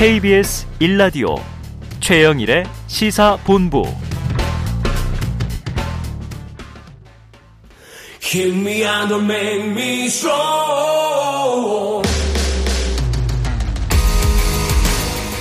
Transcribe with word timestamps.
KBS 0.00 0.66
1라디오 0.80 1.38
최영일의 2.00 2.64
시사본부 2.86 3.82
Hit 8.24 8.56
me 8.56 8.82
and 8.82 9.14
make 9.16 9.66
me 9.66 10.06
strong. 10.06 12.02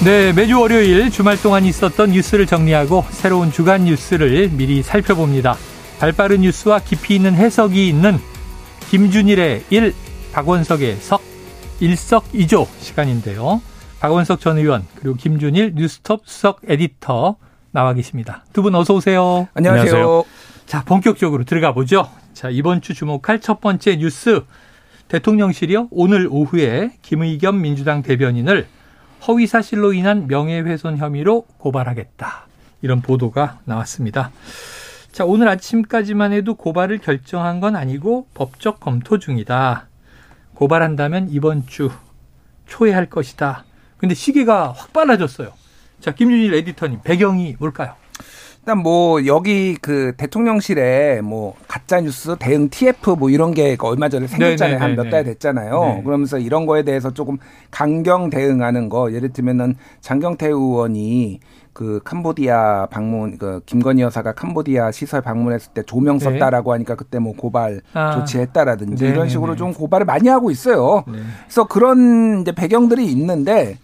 네, 0.04 0.34
매주 0.34 0.60
월요일 0.60 1.10
주말 1.10 1.42
동안 1.42 1.64
있었던 1.64 2.12
뉴스를 2.12 2.46
정리하고 2.46 3.06
새로운 3.12 3.54
주간 3.54 3.86
뉴스를 3.86 4.50
미리 4.50 4.84
살펴봅니다. 4.84 5.56
발빠른 6.00 6.42
뉴스와 6.42 6.80
깊이 6.80 7.16
있는 7.16 7.34
해석이 7.34 7.88
있는 7.88 8.20
김준일의 8.92 9.64
1, 9.70 9.96
박원석의 10.34 10.98
석, 11.00 11.22
일석이조 11.80 12.68
시간인데요. 12.82 13.62
박원석 14.00 14.40
전 14.40 14.58
의원 14.58 14.86
그리고 14.96 15.16
김준일 15.16 15.74
뉴스톱 15.76 16.22
수석 16.26 16.62
에디터 16.68 17.36
나와 17.72 17.94
계십니다. 17.94 18.44
두 18.54 18.62
분 18.62 18.74
어서 18.76 18.96
오세요. 18.96 19.48
안녕하세요. 19.54 19.92
안녕하세요. 19.94 20.24
자, 20.66 20.84
본격적으로 20.86 21.44
들어가 21.44 21.74
보죠. 21.74 22.10
자, 22.34 22.50
이번 22.50 22.82
주 22.82 22.94
주목할 22.94 23.42
첫 23.42 23.60
번째 23.62 23.98
뉴스. 23.98 24.42
대통령실이요. 25.10 25.88
오늘 25.92 26.28
오후에 26.30 26.92
김의겸 27.02 27.62
민주당 27.62 28.02
대변인을 28.04 28.68
허위 29.28 29.48
사실로 29.48 29.94
인한 29.94 30.28
명예훼손 30.28 30.98
혐의로 30.98 31.46
고발하겠다. 31.58 32.48
이런 32.82 33.02
보도가 33.02 33.60
나왔습니다. 33.66 34.32
자, 35.12 35.26
오늘 35.26 35.50
아침까지만 35.50 36.32
해도 36.32 36.56
고발을 36.56 37.00
결정한 37.00 37.60
건 37.60 37.76
아니고 37.76 38.28
법적 38.34 38.80
검토 38.80 39.18
중이다. 39.20 39.88
고발한다면 40.54 41.30
이번 41.32 41.66
주 41.68 41.90
초에 42.68 42.92
할 42.94 43.08
것이다. 43.08 43.66
근데 44.00 44.16
시기가 44.16 44.72
확 44.72 44.94
빨라졌어요. 44.94 45.54
자, 46.00 46.14
김준일 46.16 46.54
에디터님, 46.54 47.02
배경이 47.04 47.58
뭘까요? 47.60 47.96
일단 48.62 48.80
뭐 48.80 49.26
여기 49.26 49.76
그 49.82 50.14
대통령실에 50.18 51.22
뭐 51.22 51.56
가짜 51.68 52.02
뉴스 52.02 52.36
대응 52.38 52.70
TF 52.70 53.12
뭐 53.12 53.30
이런 53.30 53.54
게 53.54 53.76
얼마 53.80 54.10
전에 54.10 54.28
생겼잖아요. 54.28 54.78
한 54.80 54.96
몇 54.96 55.10
달 55.10 55.24
됐잖아요. 55.24 55.80
네. 55.82 56.02
그러면서 56.04 56.38
이런 56.38 56.66
거에 56.66 56.84
대해서 56.84 57.12
조금 57.12 57.38
강경 57.72 58.30
대응하는 58.30 58.90
거 58.90 59.12
예를 59.14 59.30
들면은 59.34 59.76
장경태 60.02 60.48
의원이 60.48 61.40
그 61.74 62.02
캄보디아 62.04 62.88
방문 62.92 63.38
그 63.38 63.62
김건희 63.66 64.02
여사가 64.02 64.34
캄보디아 64.34 64.92
시설 64.92 65.22
방문했을 65.22 65.72
때 65.74 65.82
조명 65.84 66.20
네. 66.20 66.26
썼다라고 66.26 66.74
하니까 66.74 66.96
그때 66.96 67.18
뭐 67.20 67.34
고발 67.36 67.82
아. 67.94 68.12
조치했다라든지 68.12 69.06
네. 69.06 69.10
이런 69.10 69.30
식으로 69.30 69.56
좀 69.56 69.74
고발을 69.74 70.06
많이 70.06 70.28
하고 70.28 70.52
있어요. 70.52 71.06
네. 71.08 71.20
그래서 71.46 71.64
그런 71.66 72.42
이제 72.42 72.52
배경들이 72.52 73.06
있는데 73.14 73.78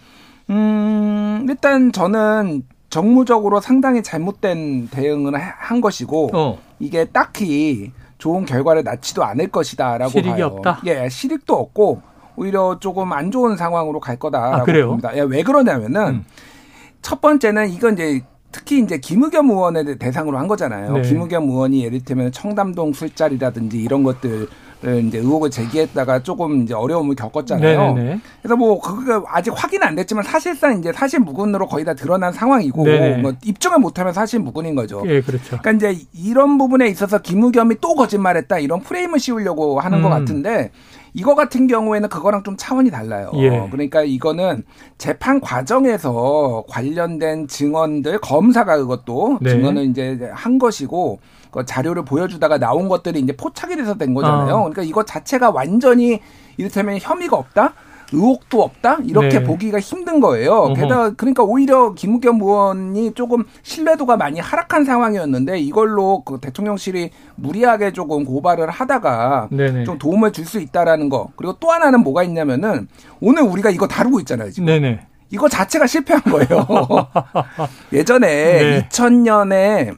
음 0.50 1.46
일단 1.50 1.92
저는 1.92 2.64
정무적으로 2.96 3.60
상당히 3.60 4.02
잘못된 4.02 4.88
대응을 4.88 5.36
한 5.36 5.82
것이고 5.82 6.30
어. 6.34 6.58
이게 6.80 7.04
딱히 7.04 7.92
좋은 8.20 8.46
결과를 8.46 8.86
낳지도 8.86 9.26
않을 9.26 9.50
것이다라고 9.50 10.12
실익이 10.12 10.30
봐요. 10.30 10.46
없다. 10.46 10.80
예, 10.86 11.10
실익도 11.10 11.54
없고 11.54 12.02
오히려 12.38 12.80
조금 12.80 13.12
안 13.12 13.32
좋은 13.32 13.58
상황으로 13.58 14.00
갈 14.00 14.16
거다라고 14.16 14.72
아, 14.72 14.86
봅니다. 14.86 15.18
예, 15.18 15.22
왜 15.24 15.44
그러냐면은 15.44 16.08
음. 16.08 16.26
첫 17.02 17.20
번째는 17.20 17.70
이건 17.70 17.96
이제 17.96 18.22
특히 18.54 18.80
이제 18.80 18.98
김의겸 18.98 19.50
의원에 19.50 19.96
대상으로 19.96 20.38
한 20.38 20.48
거잖아요. 20.48 20.94
네. 20.94 21.02
김의겸 21.02 21.50
의원이 21.50 21.84
예를 21.84 22.02
들면 22.02 22.32
청담동 22.32 22.94
술자리라든지 22.94 23.78
이런 23.78 24.04
것들 24.04 24.48
이제 24.94 25.18
의혹을 25.18 25.50
제기했다가 25.50 26.24
조금 26.24 26.64
이제 26.64 26.74
어려움을 26.74 27.16
겪었잖아요. 27.16 27.94
네네. 27.94 28.20
그래서 28.42 28.56
뭐 28.56 28.80
그거 28.80 29.24
아직 29.28 29.52
확인 29.56 29.84
안 29.84 29.96
됐지만 29.96 30.24
사실상 30.24 30.80
이제 30.80 30.92
사실 30.94 31.20
무근으로 31.20 31.68
거의 31.68 31.86
다 31.86 31.94
드러난 31.94 32.32
상황이고 32.32 32.84
네네. 32.84 33.18
뭐 33.18 33.34
입증을 33.44 33.80
못하면 33.80 34.14
사실 34.14 34.40
무근인 34.40 34.76
거죠. 34.76 35.04
예, 35.06 35.22
그렇죠. 35.22 35.58
그러니까 35.62 35.72
이제 35.72 36.02
이런 36.14 36.58
부분에 36.58 36.88
있어서 36.88 37.20
김우겸이 37.20 37.76
또 37.82 37.96
거짓말했다 37.96 38.60
이런 38.60 38.82
프레임을 38.82 39.20
씌우려고 39.20 39.80
하는 39.80 40.00
음. 40.00 40.04
것 40.04 40.10
같은데 40.10 40.72
이거 41.16 41.34
같은 41.34 41.68
경우에는 41.68 42.10
그거랑 42.10 42.44
좀 42.44 42.58
차원이 42.58 42.92
달라요. 42.92 43.32
예. 43.36 43.68
그러니까 43.72 44.04
이거는 44.04 44.64
재판 44.98 45.40
과정에서 45.40 46.66
관련된 46.68 47.48
증언들 47.48 48.20
검사가 48.20 48.78
그것도 48.78 49.40
네. 49.42 49.52
증언을 49.52 49.86
이제 49.86 50.30
한 50.34 50.60
것이고 50.60 51.20
그 51.56 51.66
자료를 51.66 52.04
보여주다가 52.04 52.58
나온 52.58 52.90
것들이 52.90 53.20
이제 53.22 53.34
포착이 53.36 53.78
돼서 53.78 53.96
된 53.96 54.14
거잖아요. 54.14 54.56
어. 54.56 54.60
그러니까 54.60 54.84
이거 54.84 55.04
자체가 55.04 55.52
완전히 55.52 56.20
이를테면 56.58 57.00
혐의가 57.02 57.38
없다? 57.38 57.74
의혹도 58.14 58.62
없다 58.62 59.00
이렇게 59.04 59.40
네. 59.40 59.44
보기가 59.44 59.80
힘든 59.80 60.20
거예요. 60.20 60.74
게다가 60.76 61.12
그러니까 61.18 61.42
오히려 61.44 61.94
김우겸 61.96 62.40
의원이 62.40 63.14
조금 63.14 63.46
신뢰도가 63.64 64.16
많이 64.16 64.40
하락한 64.40 64.86
상황이었는데 64.86 65.58
이걸로 65.60 66.22
그 66.24 66.38
대통령실이 66.40 67.10
무리하게 67.36 67.94
조금 67.94 68.24
고발을 68.26 68.70
하다가 68.70 69.48
네네. 69.52 69.86
좀 69.86 69.98
도움을 69.98 70.32
줄 70.34 70.46
수 70.46 70.60
있다라는 70.60 71.10
거 71.10 71.30
그리고 71.36 71.56
또 71.60 71.72
하나는 71.72 72.02
뭐가 72.02 72.22
있냐면은 72.24 72.88
오늘 73.22 73.42
우리가 73.42 73.72
이거 73.72 73.88
다루고 73.88 74.20
있잖아요 74.20 74.52
지금. 74.52 74.68
네네. 74.68 75.00
이거 75.32 75.50
자체가 75.50 75.88
실패한 75.88 76.22
거예요. 76.22 76.68
예전에 77.92 78.28
네. 78.28 78.88
2000년에 78.90 79.96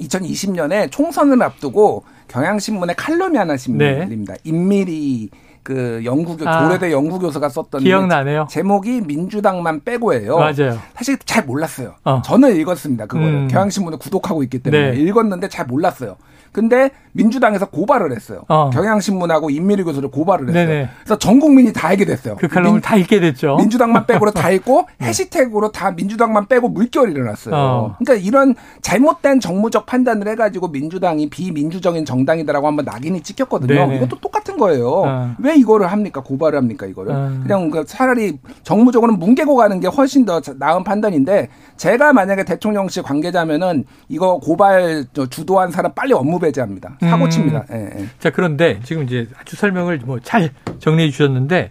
2020년에 0.00 0.90
총선을 0.90 1.42
앞두고 1.42 2.04
경향신문에 2.28 2.94
칼럼이 2.94 3.36
하나 3.36 3.56
씁니다. 3.56 3.84
네. 3.84 4.38
임미리 4.44 5.30
그 5.66 6.00
연구교 6.04 6.48
아, 6.48 6.62
조례대 6.62 6.92
연구교수가 6.92 7.48
썼던 7.48 7.82
기억나네요. 7.82 8.46
제목이 8.48 9.00
민주당만 9.00 9.82
빼고예요. 9.82 10.38
맞아요. 10.38 10.78
사실 10.94 11.18
잘 11.24 11.44
몰랐어요. 11.44 11.94
어. 12.04 12.22
저는 12.24 12.54
읽었습니다. 12.56 13.06
그거를 13.06 13.34
음. 13.34 13.48
경향신문을 13.48 13.98
구독하고 13.98 14.44
있기 14.44 14.60
때문에 14.60 14.92
네. 14.92 14.96
읽었는데 15.00 15.48
잘 15.48 15.66
몰랐어요. 15.66 16.16
근데 16.52 16.90
민주당에서 17.16 17.66
고발을 17.66 18.12
했어요. 18.12 18.42
어. 18.48 18.70
경향신문하고 18.70 19.50
임미리 19.50 19.82
교수를 19.84 20.10
고발을 20.10 20.48
했어요. 20.48 20.66
네네. 20.66 20.88
그래서 21.02 21.18
전 21.18 21.40
국민이 21.40 21.72
다 21.72 21.88
알게 21.88 22.04
됐어요. 22.04 22.36
그 22.36 22.46
칼럼을 22.48 22.74
민, 22.74 22.80
다 22.82 22.96
읽게 22.96 23.20
됐죠. 23.20 23.56
민주당만 23.56 24.06
빼고로 24.06 24.32
다 24.32 24.50
읽고 24.50 24.86
네. 24.98 25.06
해시태그로 25.06 25.72
다 25.72 25.90
민주당만 25.92 26.46
빼고 26.46 26.68
물결이 26.68 27.12
일어났어요. 27.12 27.54
어. 27.54 27.96
그러니까 27.98 28.26
이런 28.26 28.54
잘못된 28.82 29.40
정무적 29.40 29.86
판단을 29.86 30.28
해가지고 30.28 30.68
민주당이 30.68 31.30
비민주적인 31.30 32.04
정당이다라고 32.04 32.66
한번 32.66 32.84
낙인이 32.84 33.20
찍혔거든요. 33.22 33.74
네네. 33.74 33.96
이것도 33.96 34.20
똑같은 34.20 34.56
거예요. 34.58 34.90
어. 34.90 35.34
왜 35.38 35.56
이거를 35.56 35.90
합니까? 35.90 36.22
고발을 36.22 36.58
합니까? 36.58 36.86
이거를 36.86 37.12
어. 37.12 37.32
그냥 37.42 37.70
그 37.70 37.84
차라리 37.84 38.38
정무적으로는 38.62 39.18
뭉개고 39.18 39.56
가는 39.56 39.80
게 39.80 39.88
훨씬 39.88 40.24
더 40.24 40.40
나은 40.58 40.84
판단인데 40.84 41.48
제가 41.76 42.12
만약에 42.12 42.44
대통령실 42.44 43.02
관계자면은 43.02 43.84
이거 44.08 44.38
고발 44.38 45.06
주도한 45.30 45.70
사람 45.70 45.92
빨리 45.94 46.12
업무 46.12 46.38
배제합니다. 46.38 46.98
사고 47.08 47.24
음. 47.24 47.30
칩니다. 47.30 47.64
예, 47.72 47.90
예. 48.00 48.06
자 48.18 48.30
그런데 48.30 48.80
지금 48.84 49.04
이제 49.04 49.28
아주 49.38 49.56
설명을 49.56 49.98
뭐 50.04 50.18
잘 50.20 50.50
정리해 50.78 51.10
주셨는데 51.10 51.70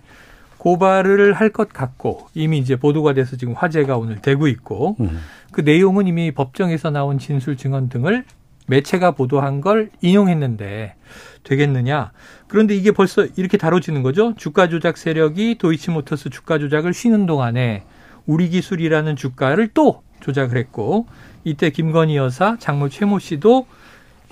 고발을 0.57 1.33
할 1.33 1.49
것 1.51 1.69
같고 1.71 2.27
이미 2.33 2.57
이제 2.57 2.75
보도가 2.75 3.13
돼서 3.13 3.37
지금 3.37 3.53
화제가 3.53 3.97
오늘 3.97 4.21
되고 4.21 4.47
있고 4.47 4.95
음. 4.99 5.19
그 5.51 5.61
내용은 5.61 6.07
이미 6.07 6.31
법정에서 6.31 6.89
나온 6.89 7.19
진술 7.19 7.55
증언 7.55 7.87
등을 7.89 8.25
매체가 8.67 9.11
보도한 9.11 9.61
걸 9.61 9.91
인용했는데 10.01 10.95
되겠느냐? 11.43 12.11
그런데 12.47 12.75
이게 12.75 12.91
벌써 12.91 13.27
이렇게 13.35 13.57
다뤄지는 13.57 14.01
거죠. 14.01 14.33
주가 14.37 14.67
조작 14.67 14.97
세력이 14.97 15.59
도이치모터스 15.59 16.31
주가 16.31 16.57
조작을 16.57 16.93
쉬는 16.93 17.27
동안에 17.27 17.83
우리 18.25 18.49
기술이라는 18.49 19.15
주가를 19.15 19.69
또 19.75 20.01
조작을 20.21 20.57
했고 20.57 21.05
이때 21.43 21.69
김건희 21.69 22.15
여사, 22.15 22.57
장모 22.59 22.89
최모 22.89 23.19
씨도 23.19 23.67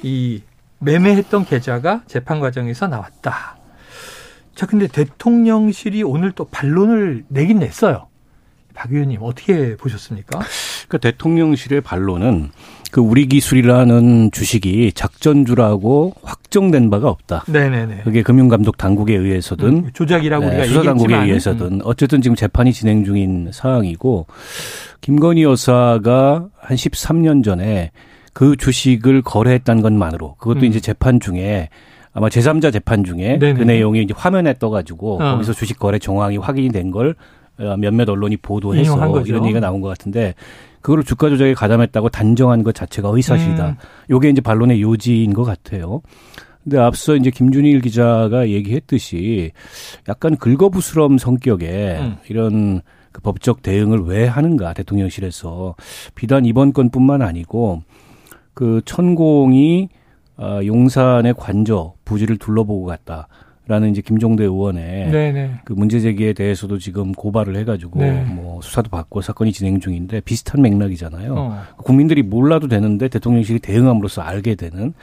이 0.02 0.42
매매했던 0.84 1.46
계좌가 1.46 2.04
재판 2.08 2.40
과정에서 2.40 2.88
나왔다. 2.88 3.58
자, 4.56 4.66
근데 4.66 4.88
대통령실이 4.88 6.04
오늘 6.04 6.32
또 6.32 6.46
반론을 6.46 7.26
내긴 7.28 7.60
냈어요. 7.60 8.08
박 8.74 8.92
의원님 8.92 9.20
어떻게 9.22 9.76
보셨습니까? 9.78 10.40
그러니까 10.88 10.98
대통령실의 10.98 11.82
반론은 11.82 12.52
그 12.92 13.02
우리 13.02 13.28
기술이라는 13.28 14.32
주식이 14.32 14.92
작전주라고 14.94 16.14
확정된 16.22 16.90
바가 16.92 17.10
없다. 17.10 17.44
네네네. 17.48 18.02
그게 18.04 18.22
금융감독 18.22 18.78
당국에 18.78 19.16
의해서든 19.16 19.68
음, 19.68 19.90
조작이라고 19.94 20.46
네, 20.46 20.52
우리가 20.52 20.68
수사 20.68 20.84
당국에 20.84 21.16
의해서든 21.16 21.66
음. 21.66 21.80
어쨌든 21.84 22.22
지금 22.22 22.36
재판이 22.36 22.72
진행 22.72 23.04
중인 23.04 23.50
상황이고 23.52 24.28
김건희 25.02 25.44
여사가 25.44 26.48
한 26.60 26.78
13년 26.78 27.44
전에 27.44 27.92
그 28.34 28.56
주식을 28.58 29.22
거래했다는 29.22 29.82
것만으로 29.82 30.36
그것도 30.36 30.60
음. 30.62 30.66
이제 30.66 30.80
재판 30.80 31.20
중에 31.20 31.70
아마 32.14 32.28
제3자 32.30 32.72
재판 32.74 33.04
중에 33.04 33.40
네네. 33.40 33.54
그 33.54 33.64
내용이 33.64 34.02
이제 34.04 34.14
화면에 34.16 34.54
떠가지고 34.60 35.16
어. 35.16 35.32
거기서 35.34 35.54
주식 35.54 35.80
거래 35.80 36.00
정황이 36.00 36.38
확인이 36.38 36.70
된 36.70 36.92
걸 36.92 37.16
몇몇 37.80 38.10
언론이 38.10 38.38
보도해서 38.38 39.22
이런 39.26 39.46
얘기가 39.46 39.60
나온 39.60 39.80
것 39.82 39.88
같은데 39.88 40.34
그거를 40.82 41.04
주가 41.04 41.30
조작에 41.30 41.54
가담했다고 41.54 42.10
단정한 42.10 42.64
것 42.64 42.76
자체가 42.76 43.10
의사실이다. 43.10 43.70
음. 43.70 43.76
요게 44.10 44.30
이제 44.30 44.42
반론의 44.42 44.82
요지인 44.82 45.34
것 45.34 45.44
같아요. 45.44 46.02
근데 46.64 46.78
앞서 46.80 47.16
이제 47.16 47.30
김준일 47.30 47.82
기자가 47.82 48.50
얘기했듯이 48.50 49.52
약간 50.10 50.36
긁어부스럼 50.38 51.18
성격의 51.18 52.00
음. 52.00 52.18
이런 52.30 52.82
그 53.12 53.22
법적 53.22 53.62
대응을 53.62 54.00
왜 54.06 54.26
하는가 54.26 54.74
대통령실에서 54.74 55.76
비단 56.16 56.46
이번 56.46 56.74
건뿐만 56.74 57.22
아니고 57.22 57.84
그 58.54 58.82
천공이 58.86 59.90
어, 60.38 60.60
용산의 60.66 61.36
관저 61.38 61.94
부지를 62.06 62.38
둘러보고 62.38 62.86
갔다. 62.86 63.28
라는 63.66 63.92
이제 63.92 64.02
김종대 64.02 64.44
의원의 64.44 65.10
네네. 65.10 65.62
그 65.64 65.72
문제 65.72 66.02
제기에 66.02 66.34
대해서도 66.34 66.80
지금 66.80 67.14
고발을 67.14 67.56
해가지고 67.56 67.98
네. 68.02 68.26
뭐 68.26 68.60
수사도 68.62 68.90
받고 68.90 69.22
사건이 69.22 69.54
진행 69.54 69.80
중인데 69.80 70.20
비슷한 70.20 70.62
맥락이잖아요. 70.62 71.34
어. 71.34 71.62
국민들이 71.78 72.24
몰라도 72.24 72.68
되는데 72.68 73.08
대통령실이 73.08 73.60
대응함으로써 73.60 74.22
알게 74.22 74.56
되는. 74.56 74.94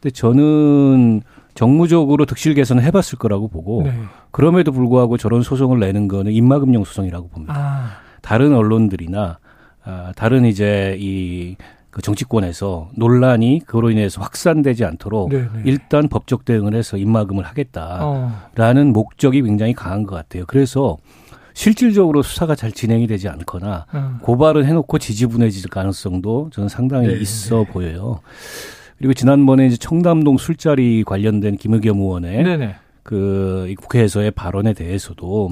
근데 0.00 0.10
저는 0.10 1.20
정무적으로 1.54 2.24
득실 2.24 2.54
개선을 2.54 2.82
해봤을 2.84 3.18
거라고 3.18 3.48
보고 3.48 3.82
네. 3.82 3.92
그럼에도 4.30 4.72
불구하고 4.72 5.18
저런 5.18 5.42
소송을 5.42 5.78
내는 5.78 6.08
거는 6.08 6.32
인마금용 6.32 6.84
소송이라고 6.84 7.28
봅니다. 7.28 7.54
아. 7.54 7.90
다른 8.22 8.54
언론들이나 8.54 9.38
아, 9.84 10.12
다른 10.16 10.46
이제 10.46 10.96
이 10.98 11.56
그 11.94 12.02
정치권에서 12.02 12.90
논란이 12.96 13.60
그로 13.66 13.88
인해서 13.88 14.20
확산되지 14.20 14.84
않도록 14.84 15.28
네네. 15.30 15.42
네. 15.54 15.62
일단 15.64 16.08
법적 16.08 16.44
대응을 16.44 16.74
해서 16.74 16.96
입막음을 16.96 17.44
하겠다라는 17.44 18.88
어. 18.88 18.92
목적이 18.92 19.42
굉장히 19.42 19.74
강한 19.74 20.02
것 20.02 20.16
같아요. 20.16 20.42
그래서 20.48 20.96
실질적으로 21.52 22.22
수사가 22.22 22.56
잘 22.56 22.72
진행이 22.72 23.06
되지 23.06 23.28
않거나 23.28 23.86
음. 23.94 24.18
고발을 24.22 24.66
해놓고 24.66 24.98
지지분해질 24.98 25.70
가능성도 25.70 26.50
저는 26.52 26.68
상당히 26.68 27.06
네 27.06 27.14
있어 27.14 27.58
네. 27.58 27.70
보여요. 27.70 28.18
그리고 28.98 29.14
지난번에 29.14 29.68
이제 29.68 29.76
청담동 29.76 30.36
술자리 30.36 31.04
관련된 31.04 31.56
김의겸 31.58 31.98
의원의 31.98 32.42
네네. 32.42 32.74
그 33.04 33.72
국회에서의 33.78 34.32
발언에 34.32 34.72
대해서도 34.72 35.50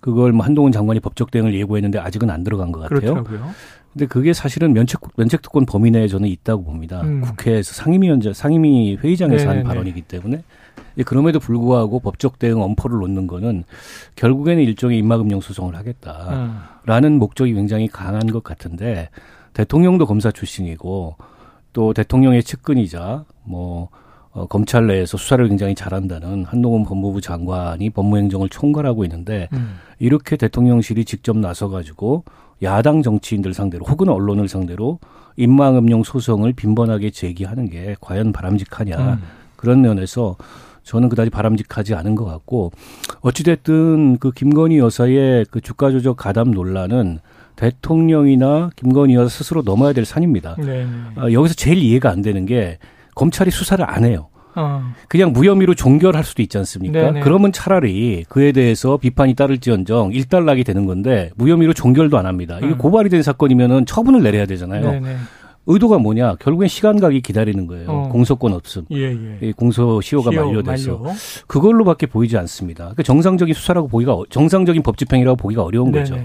그걸 0.00 0.32
뭐 0.32 0.44
한동훈 0.44 0.70
장관이 0.70 1.00
법적 1.00 1.30
대응을 1.30 1.54
예고했는데 1.54 1.98
아직은 1.98 2.28
안 2.28 2.44
들어간 2.44 2.72
것 2.72 2.80
같아요. 2.80 3.14
그렇더라고요. 3.14 3.54
근데 3.92 4.06
그게 4.06 4.32
사실은 4.32 4.72
면책 4.72 5.00
면책특권 5.16 5.66
범위 5.66 5.90
내에 5.90 6.08
저는 6.08 6.28
있다고 6.28 6.64
봅니다. 6.64 7.02
음. 7.02 7.20
국회에서 7.20 7.74
상임위원장 7.74 8.32
상임위 8.32 8.96
회의장에서 8.96 9.44
네네네. 9.44 9.58
한 9.58 9.66
발언이기 9.66 10.02
때문에 10.02 10.42
그럼에도 11.04 11.38
불구하고 11.38 12.00
법적 12.00 12.38
대응 12.38 12.62
엄포를 12.62 12.98
놓는 13.00 13.26
거는 13.26 13.64
결국에는 14.16 14.62
일종의 14.62 14.98
입막음용 14.98 15.40
소송을 15.40 15.74
하겠다라는 15.76 17.12
음. 17.12 17.18
목적이 17.18 17.54
굉장히 17.54 17.88
강한 17.88 18.26
것 18.26 18.42
같은데 18.42 19.10
대통령도 19.52 20.06
검사 20.06 20.30
출신이고 20.30 21.16
또 21.72 21.92
대통령의 21.92 22.42
측근이자 22.42 23.24
뭐 23.44 23.88
어, 24.30 24.46
검찰 24.46 24.86
내에서 24.86 25.18
수사를 25.18 25.46
굉장히 25.46 25.74
잘한다는 25.74 26.44
한동훈 26.44 26.84
법무부 26.84 27.20
장관이 27.20 27.90
법무행정을 27.90 28.48
총괄하고 28.48 29.04
있는데 29.04 29.48
음. 29.52 29.76
이렇게 29.98 30.36
대통령실이 30.36 31.04
직접 31.04 31.36
나서 31.36 31.68
가지고 31.68 32.24
야당 32.62 33.02
정치인들 33.02 33.54
상대로 33.54 33.84
혹은 33.84 34.08
언론을 34.08 34.48
상대로 34.48 34.98
인망음용 35.36 36.04
소송을 36.04 36.52
빈번하게 36.52 37.10
제기하는 37.10 37.70
게 37.70 37.96
과연 38.00 38.32
바람직하냐 38.32 38.96
음. 38.96 39.22
그런 39.56 39.80
면에서 39.80 40.36
저는 40.82 41.08
그다지 41.08 41.30
바람직하지 41.30 41.94
않은 41.94 42.14
것 42.14 42.24
같고 42.24 42.72
어찌됐든 43.20 44.18
그 44.18 44.32
김건희 44.32 44.78
여사의 44.78 45.46
그 45.50 45.60
주가 45.60 45.90
조작 45.90 46.16
가담 46.16 46.50
논란은 46.50 47.20
대통령이나 47.56 48.70
김건희 48.76 49.14
여사 49.14 49.28
스스로 49.28 49.62
넘어야 49.62 49.92
될 49.92 50.04
산입니다. 50.04 50.56
네. 50.58 50.86
어, 51.16 51.30
여기서 51.32 51.54
제일 51.54 51.78
이해가 51.78 52.10
안 52.10 52.22
되는 52.22 52.46
게 52.46 52.78
검찰이 53.14 53.50
수사를 53.50 53.84
안 53.88 54.04
해요. 54.04 54.28
어. 54.54 54.82
그냥 55.08 55.32
무혐의로 55.32 55.74
종결할 55.74 56.24
수도 56.24 56.42
있지 56.42 56.58
않습니까? 56.58 57.00
네네. 57.00 57.20
그러면 57.20 57.52
차라리 57.52 58.24
그에 58.28 58.52
대해서 58.52 58.96
비판이 58.96 59.34
따를지언정 59.34 60.12
일단락이 60.12 60.64
되는 60.64 60.86
건데 60.86 61.30
무혐의로 61.36 61.72
종결도 61.72 62.18
안 62.18 62.26
합니다. 62.26 62.58
이게 62.58 62.68
음. 62.68 62.78
고발이 62.78 63.08
된 63.08 63.22
사건이면은 63.22 63.86
처분을 63.86 64.22
내려야 64.22 64.46
되잖아요. 64.46 64.90
네네. 64.92 65.16
의도가 65.66 65.98
뭐냐? 65.98 66.34
결국엔 66.40 66.68
시간 66.68 66.98
가기 66.98 67.20
기다리는 67.20 67.66
거예요. 67.68 67.88
어. 67.88 68.08
공소권 68.10 68.52
없음. 68.52 68.84
예, 68.90 69.16
예. 69.42 69.52
공소 69.52 70.00
시효가 70.00 70.32
시효, 70.32 70.44
만료돼서 70.44 70.96
만료. 70.98 71.14
그걸로밖에 71.46 72.06
보이지 72.06 72.36
않습니다. 72.36 72.84
그러니까 72.84 73.04
정상적인 73.04 73.54
수사라고 73.54 73.86
보기가 73.86 74.16
정상적인 74.28 74.82
법 74.82 74.98
집행이라고 74.98 75.36
보기가 75.36 75.62
어려운 75.62 75.92
네네. 75.92 76.02
거죠. 76.04 76.20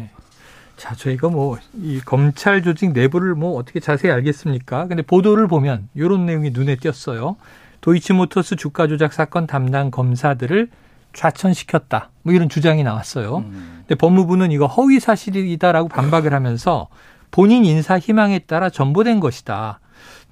자, 0.75 0.95
저희가 0.95 1.29
뭐 1.29 1.57
이 1.81 1.99
검찰 2.03 2.61
조직 2.63 2.93
내부를 2.93 3.35
뭐 3.35 3.57
어떻게 3.57 3.79
자세히 3.79 4.11
알겠습니까? 4.11 4.87
근데 4.87 5.01
보도를 5.03 5.47
보면 5.47 5.87
이런 5.95 6.25
내용이 6.25 6.49
눈에 6.51 6.75
띄었어요. 6.75 7.35
도이치모터스 7.81 8.55
주가 8.55 8.87
조작 8.87 9.13
사건 9.13 9.47
담당 9.47 9.91
검사들을 9.91 10.69
좌천시켰다. 11.13 12.11
뭐 12.23 12.33
이런 12.33 12.49
주장이 12.49 12.83
나왔어요. 12.83 13.37
음. 13.37 13.77
근데 13.79 13.95
법무부는 13.95 14.51
이거 14.51 14.67
허위 14.67 14.99
사실이다라고 14.99 15.89
반박을 15.89 16.33
하면서 16.33 16.87
본인 17.31 17.65
인사 17.65 17.97
희망에 17.97 18.39
따라 18.39 18.69
전보된 18.69 19.19
것이다. 19.19 19.79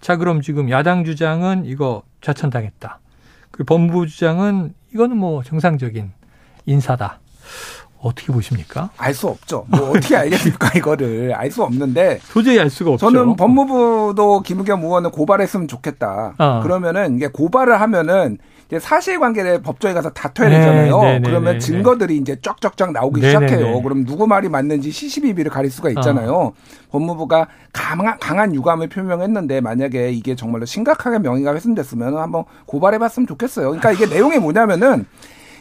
자, 0.02 0.18
그럼 0.18 0.42
지금 0.42 0.70
야당 0.70 1.04
주장은 1.04 1.66
이거 1.66 2.04
좌천당했다. 2.22 3.00
그 3.52 3.64
법무부 3.64 4.08
주장은 4.08 4.74
이거는 4.94 5.18
뭐 5.18 5.44
정상적인 5.44 6.12
인사다. 6.66 7.20
어떻게 8.06 8.32
보십니까? 8.32 8.92
알 8.98 9.14
수 9.16 9.28
없죠. 9.28 9.66
뭐 9.70 9.90
어떻게 9.92 10.16
알겠습니까 10.16 10.72
이거를 10.78 11.34
알 11.34 11.50
수 11.52 11.64
없는데 11.64 12.20
도저히 12.32 12.60
알 12.60 12.70
수가 12.70 12.92
없죠. 12.92 13.10
저는 13.10 13.36
법무부도 13.36 14.42
김우겸 14.42 14.84
의원을 14.84 15.10
고발했으면 15.12 15.68
좋겠다. 15.68 16.36
어. 16.38 16.60
그러면은 16.62 17.16
이게 17.16 17.28
고발을 17.28 17.80
하면은 17.82 18.38
이제 18.68 18.80
사실관계를 18.80 19.62
법정에 19.62 19.94
가서 19.94 20.10
다퉈야 20.10 20.50
네, 20.50 20.58
되잖아요. 20.58 21.02
네, 21.02 21.20
네, 21.20 21.22
그러면 21.24 21.54
네, 21.54 21.60
증거들이 21.60 22.18
이제 22.18 22.36
쫙쫙쫙 22.42 22.92
나오기 22.92 23.22
네, 23.22 23.28
시작해요. 23.28 23.60
네, 23.60 23.82
그럼 23.82 24.06
누구 24.06 24.28
말이 24.28 24.50
맞는지 24.50 24.92
시시비비를 24.92 25.52
가릴 25.52 25.70
수가 25.72 25.90
있잖아요. 25.90 26.34
어. 26.34 26.54
법무부가 26.92 27.48
강한, 27.72 28.18
강한 28.20 28.54
유감을 28.56 28.90
표명했는데 28.90 29.62
만약에 29.62 30.12
이게 30.12 30.36
정말로 30.36 30.66
심각하게 30.66 31.20
명의가 31.20 31.54
훼손됐으면 31.54 32.18
한번 32.18 32.44
고발해봤으면 32.66 33.28
좋겠어요. 33.28 33.68
그러니까 33.68 33.92
이게 33.92 34.08
내용이 34.08 34.40
뭐냐면은 34.40 35.06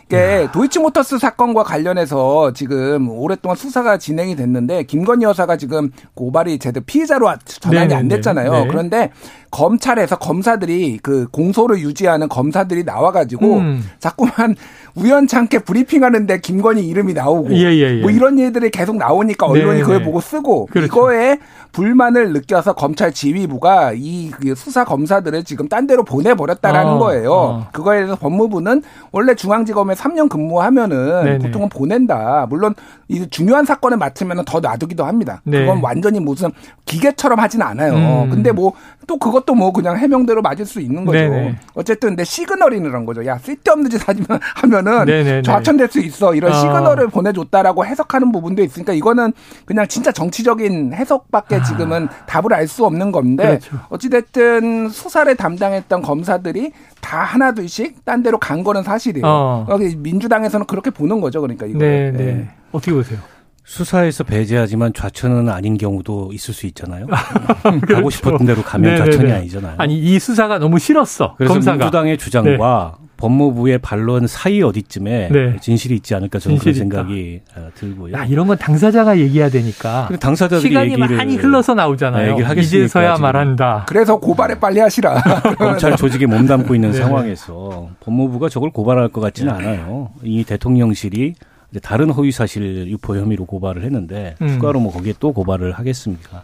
이게 0.06 0.48
도이치모터스 0.52 1.18
사건과 1.18 1.62
관련해서 1.62 2.52
지금 2.52 3.08
오랫동안 3.08 3.56
수사가 3.56 3.98
진행이 3.98 4.36
됐는데 4.36 4.84
김건희 4.84 5.24
여사가 5.24 5.56
지금 5.56 5.90
고발이 6.14 6.58
제대로 6.58 6.84
피의자로 6.86 7.32
전환이 7.44 7.88
네네네. 7.88 7.94
안 7.94 8.08
됐잖아요. 8.08 8.52
네. 8.52 8.66
그런데 8.68 9.10
검찰에서 9.50 10.16
검사들이 10.16 10.98
그 11.02 11.28
공소를 11.30 11.78
유지하는 11.78 12.28
검사들이 12.28 12.84
나와가지고 12.84 13.56
음. 13.56 13.84
자꾸만 14.00 14.56
우연찮게 14.96 15.60
브리핑하는데 15.60 16.40
김건희 16.40 16.86
이름이 16.86 17.14
나오고 17.14 17.52
예, 17.52 17.72
예, 17.72 17.98
예. 17.98 18.00
뭐 18.00 18.10
이런 18.10 18.38
일들이 18.38 18.70
계속 18.70 18.96
나오니까 18.96 19.46
언론이 19.46 19.78
네 19.78 19.82
그걸 19.82 19.98
네. 19.98 20.04
보고 20.04 20.20
쓰고 20.20 20.66
그렇죠. 20.66 20.86
이거에 20.86 21.38
불만을 21.72 22.32
느껴서 22.32 22.74
검찰 22.74 23.12
지휘부가 23.12 23.92
이그 23.96 24.54
수사 24.54 24.84
검사들을 24.84 25.44
지금 25.44 25.68
딴 25.68 25.86
데로 25.86 26.04
보내버렸다라는 26.04 26.92
어, 26.92 26.98
거예요. 26.98 27.32
어. 27.32 27.66
그거에 27.72 27.98
대해서 27.98 28.16
법무부는 28.16 28.82
원래 29.10 29.34
중앙지검에 29.34 29.93
3년 29.94 30.28
근무하면은 30.28 31.24
네네. 31.24 31.38
보통은 31.38 31.68
보낸다. 31.68 32.46
물론 32.48 32.74
이 33.08 33.26
중요한 33.28 33.64
사건을 33.64 33.96
맡으면 33.98 34.44
더 34.44 34.60
놔두기도 34.60 35.04
합니다. 35.04 35.40
네. 35.44 35.60
그건 35.60 35.80
완전히 35.82 36.20
무슨 36.20 36.50
기계처럼 36.84 37.38
하지는 37.38 37.66
않아요. 37.66 37.94
음. 38.24 38.30
근데 38.30 38.52
뭐 38.52 38.72
또 39.06 39.18
그것도 39.18 39.54
뭐 39.54 39.72
그냥 39.72 39.98
해명대로 39.98 40.42
맞을 40.42 40.64
수 40.66 40.80
있는 40.80 41.04
거죠. 41.04 41.18
네네. 41.18 41.56
어쨌든 41.74 42.10
근데 42.10 42.24
시그널이라는 42.24 43.04
거죠. 43.04 43.24
야 43.26 43.38
쓸데없는 43.38 43.90
짓 43.90 44.00
하지만 44.04 44.40
하면은 44.56 45.04
네네네. 45.06 45.42
좌천될 45.42 45.88
수 45.88 46.00
있어. 46.00 46.34
이런 46.34 46.52
어. 46.52 46.54
시그널을 46.54 47.08
보내줬다라고 47.08 47.84
해석하는 47.84 48.32
부분도 48.32 48.62
있으니까 48.62 48.92
이거는 48.92 49.32
그냥 49.64 49.86
진짜 49.88 50.12
정치적인 50.12 50.94
해석밖에 50.94 51.56
아. 51.56 51.62
지금은 51.62 52.08
답을 52.26 52.52
알 52.52 52.64
수 52.64 52.86
없는 52.86 53.12
건데 53.12 53.44
그렇죠. 53.60 53.78
어찌됐든 53.90 54.88
수사를 54.88 55.36
담당했던 55.36 56.00
검사들이 56.00 56.72
다 57.04 57.18
하나둘씩 57.18 58.04
딴 58.06 58.22
데로 58.22 58.38
간 58.38 58.64
거는 58.64 58.82
사실이에요. 58.82 59.26
어. 59.26 59.66
여기 59.68 59.94
민주당에서는 59.94 60.66
그렇게 60.66 60.90
보는 60.90 61.20
거죠. 61.20 61.42
그러니까 61.42 61.66
이거. 61.66 61.78
네, 61.78 62.10
네. 62.10 62.24
네. 62.24 62.48
어떻게 62.72 62.92
보세요? 62.92 63.18
수사에서 63.66 64.24
배제하지만 64.24 64.92
좌천은 64.94 65.48
아닌 65.50 65.76
경우도 65.76 66.30
있을 66.32 66.54
수 66.54 66.66
있잖아요. 66.66 67.06
그렇죠. 67.62 67.94
가고 67.94 68.10
싶었던 68.10 68.46
대로 68.46 68.62
가면 68.62 68.94
네네네. 68.94 69.10
좌천이 69.10 69.32
아니잖아요. 69.32 69.74
아니 69.78 69.98
이 69.98 70.18
수사가 70.18 70.58
너무 70.58 70.78
싫었어. 70.78 71.34
그래서 71.36 71.52
검사가. 71.54 71.76
민주당의 71.76 72.18
주장과 72.18 72.96
네. 73.00 73.03
법무부의 73.16 73.78
반론 73.78 74.26
사이 74.26 74.62
어디쯤에 74.62 75.28
네. 75.30 75.56
진실이 75.60 75.94
있지 75.96 76.14
않을까 76.14 76.38
저는 76.38 76.58
그런 76.58 76.74
생각이 76.74 77.40
있다. 77.48 77.60
어, 77.60 77.70
들고요. 77.74 78.12
야, 78.14 78.24
이런 78.24 78.46
건 78.46 78.58
당사자가 78.58 79.18
얘기해야 79.18 79.48
되니까. 79.48 80.08
당사자들이 80.20 80.68
시간이 80.68 80.92
얘기를 80.92 81.16
많이 81.16 81.36
흘러서 81.36 81.74
나오잖아요. 81.74 82.36
네, 82.36 82.60
이제서야 82.60 83.18
말한다. 83.18 83.86
그래서 83.88 84.18
고발에 84.18 84.58
빨리 84.58 84.80
하시라. 84.80 85.22
검찰 85.58 85.96
조직에 85.96 86.26
몸담고 86.26 86.74
있는 86.74 86.90
네. 86.92 86.98
상황에서 86.98 87.90
법무부가 88.00 88.48
저걸 88.48 88.70
고발할 88.70 89.08
것 89.08 89.20
같지는 89.20 89.56
네. 89.58 89.66
않아요. 89.66 90.10
이 90.22 90.44
대통령실이 90.44 91.34
다른 91.82 92.10
허위 92.10 92.30
사실 92.30 92.88
유포 92.88 93.16
혐의로 93.16 93.46
고발을 93.46 93.82
했는데 93.84 94.36
음. 94.42 94.48
추가로 94.48 94.80
뭐 94.80 94.92
거기에 94.92 95.14
또 95.18 95.32
고발을 95.32 95.72
하겠습니까? 95.72 96.42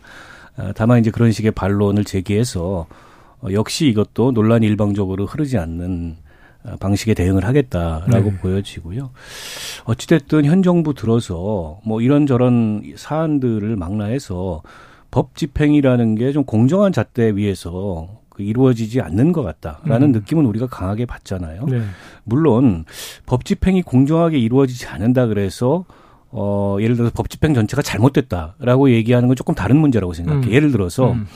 어, 0.57 0.71
다만 0.75 0.99
이제 1.01 1.11
그런 1.11 1.33
식의 1.33 1.53
반론을 1.53 2.05
제기해서 2.05 2.87
어, 3.43 3.49
역시 3.53 3.87
이것도 3.87 4.33
논란이 4.33 4.67
일방적으로 4.67 5.27
흐르지 5.27 5.59
않는 5.59 6.17
방식의 6.79 7.15
대응을 7.15 7.45
하겠다라고 7.45 8.31
네. 8.31 8.37
보여지고요. 8.39 9.11
어찌됐든 9.85 10.45
현 10.45 10.63
정부 10.63 10.95
들어서 10.95 11.81
뭐 11.85 12.01
이런저런 12.01 12.83
사안들을 12.97 13.77
망라해서 13.77 14.63
법 15.11 15.37
집행이라는 15.37 16.15
게 16.17 16.33
좀 16.33 16.45
공정한 16.45 16.93
잣대 16.93 17.35
위에서 17.35 18.21
그 18.29 18.43
이루어지지 18.43 19.01
않는 19.01 19.33
것 19.33 19.43
같다라는 19.43 20.09
음. 20.09 20.13
느낌은 20.13 20.47
우리가 20.47 20.67
강하게 20.69 21.07
받잖아요. 21.07 21.65
네. 21.67 21.83
물론 22.25 22.85
법 23.27 23.45
집행이 23.45 23.83
공정하게 23.83 24.39
이루어지지 24.39 24.87
않는다 24.87 25.27
그래서 25.27 25.85
어 26.31 26.77
예를 26.81 26.95
들어서 26.95 27.13
법 27.13 27.29
집행 27.29 27.55
전체가 27.55 27.83
잘못됐다라고 27.83 28.91
얘기하는 28.93 29.27
건 29.29 29.35
조금 29.37 29.55
다른 29.57 29.77
문제라고 29.79 30.13
생각해요. 30.13 30.45
음. 30.45 30.53
예를 30.53 30.71
들어서 30.71 31.11
음. 31.13 31.27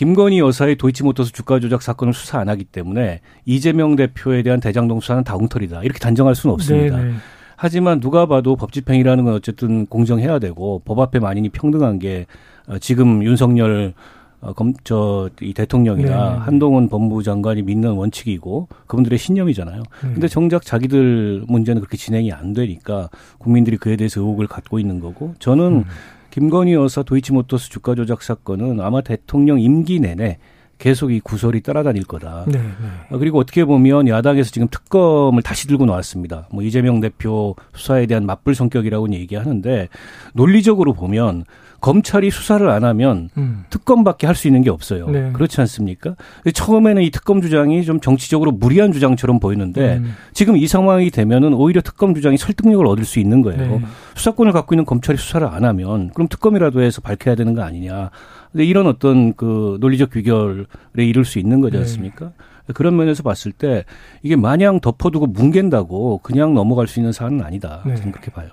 김건희 0.00 0.38
여사의 0.38 0.76
도이치모터스 0.76 1.30
주가 1.32 1.60
조작 1.60 1.82
사건을 1.82 2.14
수사 2.14 2.38
안 2.38 2.48
하기 2.48 2.64
때문에 2.64 3.20
이재명 3.44 3.96
대표에 3.96 4.42
대한 4.42 4.58
대장동 4.58 5.00
수사는 5.00 5.22
다 5.24 5.36
웅털이다 5.36 5.82
이렇게 5.82 5.98
단정할 5.98 6.34
수는 6.34 6.54
없습니다. 6.54 6.96
네네. 6.96 7.12
하지만 7.54 8.00
누가 8.00 8.24
봐도 8.24 8.56
법 8.56 8.72
집행이라는 8.72 9.24
건 9.24 9.34
어쨌든 9.34 9.84
공정해야 9.84 10.38
되고 10.38 10.80
법 10.86 11.00
앞에 11.00 11.18
만인이 11.18 11.50
평등한 11.50 11.98
게 11.98 12.24
어, 12.66 12.78
지금 12.78 13.22
윤석열 13.22 13.92
어, 14.40 14.54
검, 14.54 14.72
저, 14.84 15.28
이 15.42 15.52
대통령이나 15.52 16.30
네. 16.30 16.38
한동훈 16.38 16.88
법무부 16.88 17.22
장관이 17.22 17.60
믿는 17.60 17.90
원칙이고 17.90 18.68
그분들의 18.86 19.18
신념이잖아요. 19.18 19.82
네. 19.82 20.12
근데 20.14 20.28
정작 20.28 20.64
자기들 20.64 21.44
문제는 21.46 21.82
그렇게 21.82 21.98
진행이 21.98 22.32
안 22.32 22.54
되니까 22.54 23.10
국민들이 23.36 23.76
그에 23.76 23.96
대해서 23.96 24.22
의혹을 24.22 24.46
갖고 24.46 24.78
있는 24.78 24.98
거고 24.98 25.34
저는 25.40 25.64
음. 25.64 25.84
김건희 26.30 26.74
여사 26.74 27.02
도이치모터스 27.02 27.70
주가 27.70 27.94
조작 27.94 28.22
사건은 28.22 28.80
아마 28.80 29.00
대통령 29.00 29.60
임기 29.60 30.00
내내 30.00 30.38
계속 30.78 31.12
이 31.12 31.20
구설이 31.20 31.60
따라다닐 31.60 32.04
거다. 32.04 32.46
네, 32.48 32.58
네. 32.58 32.64
어, 33.10 33.18
그리고 33.18 33.38
어떻게 33.38 33.66
보면 33.66 34.08
야당에서 34.08 34.50
지금 34.50 34.66
특검을 34.68 35.42
다시 35.42 35.68
들고 35.68 35.84
나왔습니다. 35.84 36.48
뭐 36.50 36.62
이재명 36.62 37.00
대표 37.00 37.54
수사에 37.74 38.06
대한 38.06 38.24
맞불 38.24 38.54
성격이라고는 38.54 39.16
얘기하는데 39.18 39.88
논리적으로 40.32 40.94
보면 40.94 41.44
검찰이 41.80 42.30
수사를 42.30 42.68
안 42.68 42.84
하면 42.84 43.30
음. 43.36 43.64
특검밖에 43.70 44.26
할 44.26 44.34
수 44.40 44.48
있는 44.48 44.62
게 44.62 44.70
없어요. 44.70 45.08
네. 45.08 45.30
그렇지 45.32 45.60
않습니까? 45.60 46.14
처음에는 46.54 47.02
이 47.02 47.10
특검 47.10 47.40
주장이 47.42 47.84
좀 47.84 48.00
정치적으로 48.00 48.52
무리한 48.52 48.92
주장처럼 48.92 49.38
보이는데 49.40 49.96
음. 49.98 50.14
지금 50.32 50.56
이 50.56 50.66
상황이 50.66 51.10
되면은 51.10 51.52
오히려 51.54 51.80
특검 51.80 52.14
주장이 52.14 52.36
설득력을 52.38 52.86
얻을 52.86 53.04
수 53.04 53.18
있는 53.18 53.42
거예요. 53.42 53.60
네. 53.78 53.80
수사권을 54.14 54.52
갖고 54.52 54.74
있는 54.74 54.84
검찰이 54.84 55.18
수사를 55.18 55.46
안 55.46 55.64
하면 55.64 56.10
그럼 56.14 56.28
특검이라도 56.28 56.80
해서 56.82 57.00
밝혀야 57.00 57.34
되는 57.34 57.54
거 57.54 57.62
아니냐. 57.62 58.10
근데 58.52 58.64
이런 58.64 58.86
어떤 58.86 59.34
그 59.34 59.76
논리적 59.80 60.10
귀결에 60.12 60.64
이를 60.98 61.24
수 61.24 61.38
있는 61.38 61.60
거지 61.60 61.76
네. 61.76 61.80
않습니까? 61.82 62.26
네. 62.66 62.72
그런 62.72 62.96
면에서 62.96 63.22
봤을 63.22 63.52
때 63.52 63.84
이게 64.22 64.36
마냥 64.36 64.80
덮어두고 64.80 65.26
뭉갠다고 65.26 66.18
그냥 66.22 66.54
넘어갈 66.54 66.86
수 66.86 67.00
있는 67.00 67.12
사안은 67.12 67.42
아니다. 67.42 67.82
네. 67.84 67.96
저는 67.96 68.12
그렇게 68.12 68.30
봐요. 68.30 68.48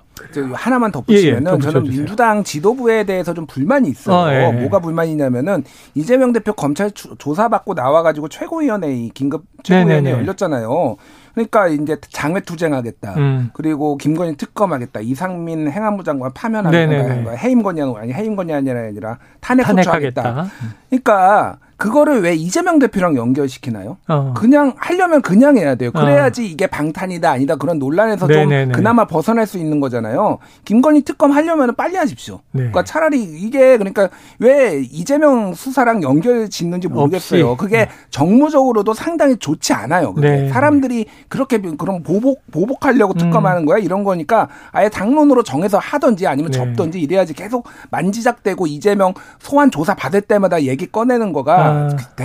하나만 0.52 0.92
덧붙이면은 0.92 1.52
예, 1.52 1.56
예, 1.56 1.60
저는 1.60 1.82
민주당 1.84 2.44
지도부에 2.44 3.04
대해서 3.04 3.34
좀 3.34 3.46
불만이 3.46 3.88
있어요. 3.88 4.16
어, 4.16 4.32
예, 4.32 4.48
예. 4.48 4.60
뭐가 4.60 4.80
불만이냐면은 4.80 5.64
이재명 5.94 6.32
대표 6.32 6.52
검찰 6.52 6.90
조사받고 6.90 7.74
나와가지고 7.74 8.28
최고위원회 8.28 9.08
긴급 9.14 9.44
최고위원회 9.62 9.94
네, 9.96 10.00
네, 10.00 10.12
네. 10.12 10.18
열렸잖아요. 10.18 10.96
그러니까 11.34 11.68
이제 11.68 11.96
장외 12.10 12.40
투쟁하겠다. 12.40 13.14
음. 13.16 13.50
그리고 13.52 13.96
김건희 13.96 14.36
특검하겠다. 14.36 15.00
이상민 15.00 15.70
행안부 15.70 16.02
장관 16.02 16.32
파면하겠다. 16.32 17.30
해임 17.36 17.62
건의하는 17.62 17.94
거 17.94 18.00
아니 18.00 18.12
해임 18.12 18.34
건의하는 18.34 18.64
게 18.64 18.88
아니라 18.88 19.18
탄핵 19.40 19.66
소추하겠다. 19.66 20.50
그러니까 20.88 21.58
그거를 21.78 22.22
왜 22.22 22.34
이재명 22.34 22.80
대표랑 22.80 23.16
연결시키나요? 23.16 23.98
어. 24.08 24.34
그냥 24.36 24.74
하려면 24.76 25.22
그냥 25.22 25.56
해야 25.56 25.76
돼요. 25.76 25.92
그래야지 25.92 26.42
어. 26.42 26.44
이게 26.44 26.66
방탄이다 26.66 27.30
아니다 27.30 27.54
그런 27.54 27.78
논란에서 27.78 28.26
네네네. 28.26 28.64
좀 28.64 28.72
그나마 28.72 29.06
벗어날 29.06 29.46
수 29.46 29.58
있는 29.58 29.78
거잖아요. 29.78 30.38
김건희 30.64 31.02
특검 31.02 31.30
하려면 31.30 31.76
빨리 31.76 31.96
하십시오. 31.96 32.40
네. 32.50 32.62
그러니까 32.62 32.82
차라리 32.82 33.22
이게 33.22 33.78
그러니까 33.78 34.08
왜 34.40 34.82
이재명 34.90 35.54
수사랑 35.54 36.02
연결 36.02 36.50
짓는지 36.50 36.88
모르겠어요. 36.88 37.50
없이. 37.50 37.60
그게 37.60 37.88
정무적으로도 38.10 38.92
상당히 38.92 39.36
좋지 39.36 39.72
않아요. 39.72 40.14
네. 40.16 40.48
사람들이 40.48 41.06
그렇게 41.28 41.58
그럼 41.58 42.02
보복 42.02 42.42
보복하려고 42.50 43.12
음. 43.12 43.18
특검하는 43.18 43.66
거야 43.66 43.78
이런 43.78 44.02
거니까 44.02 44.48
아예 44.72 44.88
당론으로 44.88 45.44
정해서 45.44 45.78
하든지 45.78 46.26
아니면 46.26 46.50
네. 46.50 46.58
접든지 46.58 47.00
이래야지 47.00 47.34
계속 47.34 47.68
만지작대고 47.90 48.66
이재명 48.66 49.14
소환 49.38 49.70
조사 49.70 49.94
받을 49.94 50.20
때마다 50.20 50.64
얘기 50.64 50.90
꺼내는 50.90 51.32
거가 51.32 51.66
아. 51.66 51.67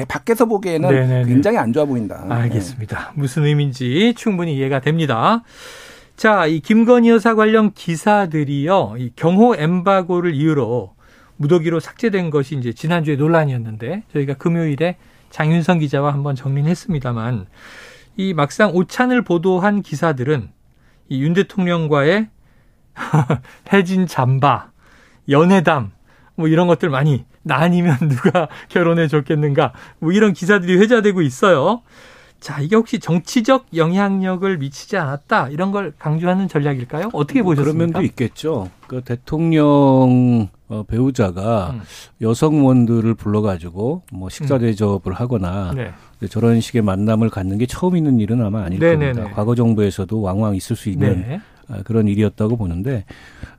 밖에서 0.07 0.45
보기에는 0.45 0.89
네네네. 0.89 1.25
굉장히 1.25 1.57
안 1.57 1.71
좋아 1.73 1.85
보인다. 1.85 2.25
알겠습니다. 2.29 3.11
네. 3.15 3.21
무슨 3.21 3.45
의미인지 3.45 4.13
충분히 4.17 4.55
이해가 4.55 4.79
됩니다. 4.81 5.43
자, 6.15 6.45
이 6.45 6.59
김건희 6.59 7.09
여사 7.09 7.33
관련 7.35 7.71
기사들이요, 7.73 8.95
이 8.97 9.11
경호 9.15 9.55
엠바고를 9.55 10.35
이유로 10.35 10.93
무더기로 11.37 11.79
삭제된 11.79 12.29
것이 12.29 12.55
이제 12.55 12.73
지난주에 12.73 13.15
논란이었는데 13.15 14.03
저희가 14.13 14.35
금요일에 14.35 14.97
장윤성 15.31 15.79
기자와 15.79 16.13
한번 16.13 16.35
정리는 16.35 16.69
했습니다만 16.69 17.47
이 18.17 18.33
막상 18.35 18.71
오찬을 18.75 19.23
보도한 19.23 19.81
기사들은 19.81 20.49
이 21.09 21.23
윤 21.23 21.33
대통령과의 21.33 22.27
해진 23.73 24.05
잠바, 24.05 24.69
연회담 25.29 25.92
뭐 26.35 26.47
이런 26.47 26.67
것들 26.67 26.89
많이 26.89 27.25
나뉘면 27.43 27.97
누가 28.09 28.47
결혼해 28.69 29.07
줬겠는가 29.07 29.73
뭐 29.99 30.11
이런 30.11 30.33
기사들이 30.33 30.77
회자되고 30.77 31.21
있어요. 31.21 31.81
자, 32.39 32.59
이게 32.59 32.75
혹시 32.75 32.99
정치적 32.99 33.67
영향력을 33.73 34.57
미치지 34.57 34.97
않았다 34.97 35.47
이런 35.47 35.71
걸 35.71 35.93
강조하는 35.97 36.49
전략일까요? 36.49 37.11
어떻게 37.13 37.41
뭐 37.41 37.51
보셨습니까? 37.51 37.73
그런 37.73 37.77
면도 37.77 38.01
있겠죠. 38.01 38.69
그 38.87 39.01
대통령 39.01 40.49
어, 40.67 40.83
배우자가 40.83 41.69
음. 41.71 41.81
여성원들을 42.19 43.13
불러가지고 43.13 44.01
뭐 44.11 44.29
식사 44.29 44.55
음. 44.55 44.59
대접을 44.59 45.13
하거나 45.13 45.71
네. 45.73 45.93
저런 46.29 46.59
식의 46.59 46.81
만남을 46.81 47.29
갖는 47.29 47.59
게 47.59 47.65
처음 47.65 47.95
있는 47.95 48.19
일은 48.19 48.43
아마 48.43 48.63
아닐 48.63 48.77
네네네. 48.79 49.13
겁니다. 49.13 49.35
과거 49.35 49.55
정부에서도 49.55 50.19
왕왕 50.19 50.55
있을 50.55 50.75
수 50.75 50.89
있는 50.89 51.25
네. 51.25 51.41
아, 51.69 51.81
그런 51.83 52.07
일이었다고 52.07 52.57
보는데 52.57 53.05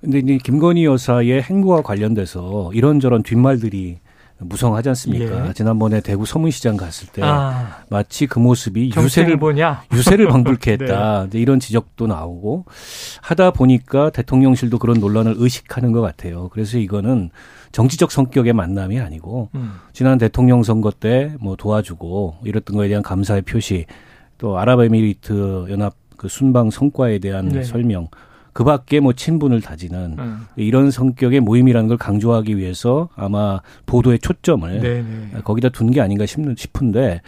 근데 0.01 0.19
이제 0.19 0.39
김건희 0.43 0.85
여사의 0.85 1.43
행보와 1.43 1.83
관련돼서 1.83 2.71
이런저런 2.75 3.23
뒷말들이 3.23 3.99
무성하지 4.39 4.89
않습니까? 4.91 5.49
예. 5.49 5.53
지난번에 5.53 6.01
대구 6.01 6.27
서문시장 6.27 6.77
갔을 6.77 7.07
때 7.09 7.23
아. 7.25 7.79
마치 7.89 8.27
그 8.27 8.41
모습이 8.41 8.91
유세를 8.95 9.39
보냐 9.39 9.85
유세를 9.93 10.27
방불케 10.29 10.73
했다. 10.73 11.29
네. 11.31 11.39
이런 11.39 11.61
지적도 11.61 12.09
나오고 12.09 12.65
하다 13.23 13.53
보니까 13.53 14.11
대통령실도 14.11 14.79
그런 14.81 14.99
논란을 14.99 15.35
의식하는 15.39 15.93
것 15.93 16.01
같아요. 16.01 16.49
그래서 16.53 16.79
이거는 16.79 17.31
정치적 17.73 18.11
성격의 18.11 18.53
만남이 18.53 18.99
아니고 19.01 19.51
음. 19.55 19.75
지난 19.93 20.19
대통령 20.19 20.63
선거 20.63 20.91
때 20.91 21.33
뭐 21.41 21.55
도와주고 21.57 22.39
이랬던 22.45 22.77
거에 22.77 22.89
대한 22.89 23.03
감사의 23.03 23.43
표시 23.43 23.87
또 24.39 24.59
아랍에미리트 24.59 25.67
연합 25.71 25.95
그 26.17 26.29
순방 26.29 26.71
성과에 26.71 27.19
대한 27.19 27.49
네. 27.49 27.63
설명 27.63 28.09
그 28.55 28.63
밖에 28.63 29.01
뭐 29.01 29.13
친분을 29.13 29.61
다지는 29.61 30.15
음. 30.17 30.47
이런 30.55 30.93
성격의 30.93 31.41
모임이라는 31.41 31.89
걸 31.89 31.99
강조하기 31.99 32.57
위해서 32.57 33.09
아마 33.17 33.61
보도의 33.85 34.21
초점을 34.21 34.81
네네. 34.81 35.03
네. 35.03 35.41
거기다 35.43 35.71
둔 35.71 35.91
게 35.91 36.01
아닌가 36.01 36.25
싶은데 36.25 37.21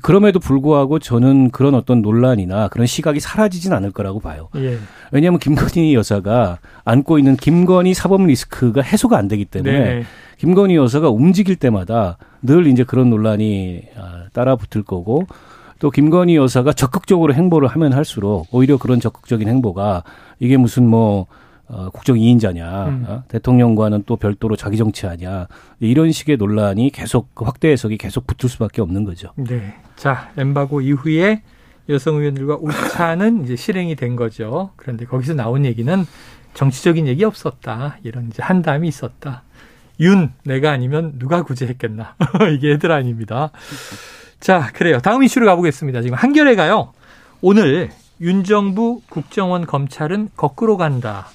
그럼에도 0.00 0.40
불구하고 0.40 0.98
저는 0.98 1.50
그런 1.50 1.74
어떤 1.74 2.00
논란이나 2.00 2.68
그런 2.68 2.86
시각이 2.86 3.20
사라지진 3.20 3.74
않을 3.74 3.90
거라고 3.92 4.18
봐요. 4.18 4.48
예. 4.56 4.78
왜냐하면 5.12 5.38
김건희 5.40 5.94
여사가 5.94 6.58
안고 6.84 7.18
있는 7.18 7.36
김건희 7.36 7.92
사법 7.92 8.24
리스크가 8.24 8.80
해소가 8.80 9.18
안 9.18 9.28
되기 9.28 9.44
때문에 9.44 9.72
네네. 9.78 9.94
네. 9.94 10.02
김건희 10.38 10.76
여사가 10.76 11.10
움직일 11.10 11.56
때마다 11.56 12.16
늘 12.40 12.66
이제 12.66 12.82
그런 12.82 13.10
논란이 13.10 13.82
아, 13.96 14.24
따라 14.32 14.56
붙을 14.56 14.84
거고 14.84 15.26
또 15.82 15.90
김건희 15.90 16.36
여사가 16.36 16.74
적극적으로 16.74 17.34
행보를 17.34 17.66
하면 17.66 17.92
할수록 17.92 18.46
오히려 18.52 18.76
그런 18.76 19.00
적극적인 19.00 19.48
행보가 19.48 20.04
이게 20.38 20.56
무슨 20.56 20.86
뭐 20.86 21.26
어, 21.66 21.90
국정 21.90 22.16
2인자냐, 22.16 22.86
음. 22.86 23.04
어? 23.08 23.24
대통령과는 23.26 24.04
또 24.06 24.14
별도로 24.16 24.54
자기 24.54 24.76
정치하냐, 24.76 25.48
이런 25.80 26.12
식의 26.12 26.36
논란이 26.36 26.90
계속, 26.90 27.34
그 27.34 27.44
확대 27.46 27.70
해석이 27.70 27.96
계속 27.96 28.26
붙을 28.26 28.50
수밖에 28.50 28.82
없는 28.82 29.04
거죠. 29.04 29.30
네. 29.36 29.74
자, 29.96 30.30
엠바고 30.36 30.82
이후에 30.82 31.42
여성 31.88 32.16
의원들과 32.16 32.56
오차는 32.56 33.44
이제 33.44 33.56
실행이 33.56 33.96
된 33.96 34.16
거죠. 34.16 34.70
그런데 34.76 35.06
거기서 35.06 35.34
나온 35.34 35.64
얘기는 35.64 36.06
정치적인 36.52 37.08
얘기 37.08 37.24
없었다. 37.24 37.96
이런 38.02 38.28
이제 38.28 38.42
한담이 38.42 38.86
있었다. 38.86 39.42
윤, 39.98 40.30
내가 40.44 40.72
아니면 40.72 41.14
누가 41.18 41.42
구제했겠나. 41.42 42.16
이게 42.54 42.72
애들 42.72 42.92
아닙니다. 42.92 43.50
자, 44.42 44.72
그래요. 44.74 44.98
다음 44.98 45.22
이슈로 45.22 45.46
가보겠습니다. 45.46 46.02
지금 46.02 46.16
한겨레가요. 46.16 46.92
오늘 47.42 47.90
윤 48.20 48.42
정부 48.42 49.00
국정원 49.08 49.66
검찰은 49.66 50.30
거꾸로 50.36 50.76
간다. 50.76 51.28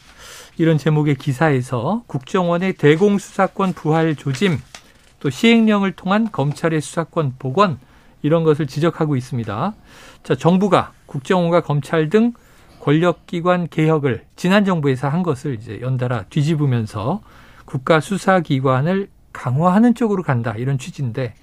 이런 0.58 0.78
제목의 0.78 1.16
기사에서 1.16 2.04
국정원의 2.08 2.74
대공수사권 2.74 3.72
부활 3.72 4.18
조짐, 4.18 4.60
또 5.22 5.30
시행령을 5.30 5.94
통한 5.94 6.30
검찰의 6.30 6.82
수사권 6.82 7.36
복원 7.40 7.80
이런 8.24 8.44
것을 8.44 8.68
지적하고 8.68 9.16
있습니다. 9.16 9.74
자, 10.24 10.36
정부가 10.36 10.92
국정원과 11.06 11.62
검찰 11.62 12.10
등 12.10 12.34
권력기관 12.82 13.70
개혁을 13.70 14.26
지난 14.36 14.66
정부에서 14.66 15.08
한 15.08 15.24
것을 15.24 15.54
이제 15.54 15.80
연달아 15.80 16.26
뒤집으면서 16.30 17.22
국가 17.64 18.02
수사기관을 18.02 19.08
강화하는 19.32 19.96
쪽으로 19.96 20.24
간다 20.24 20.56
이런 20.58 20.78
취지인데 20.78 21.36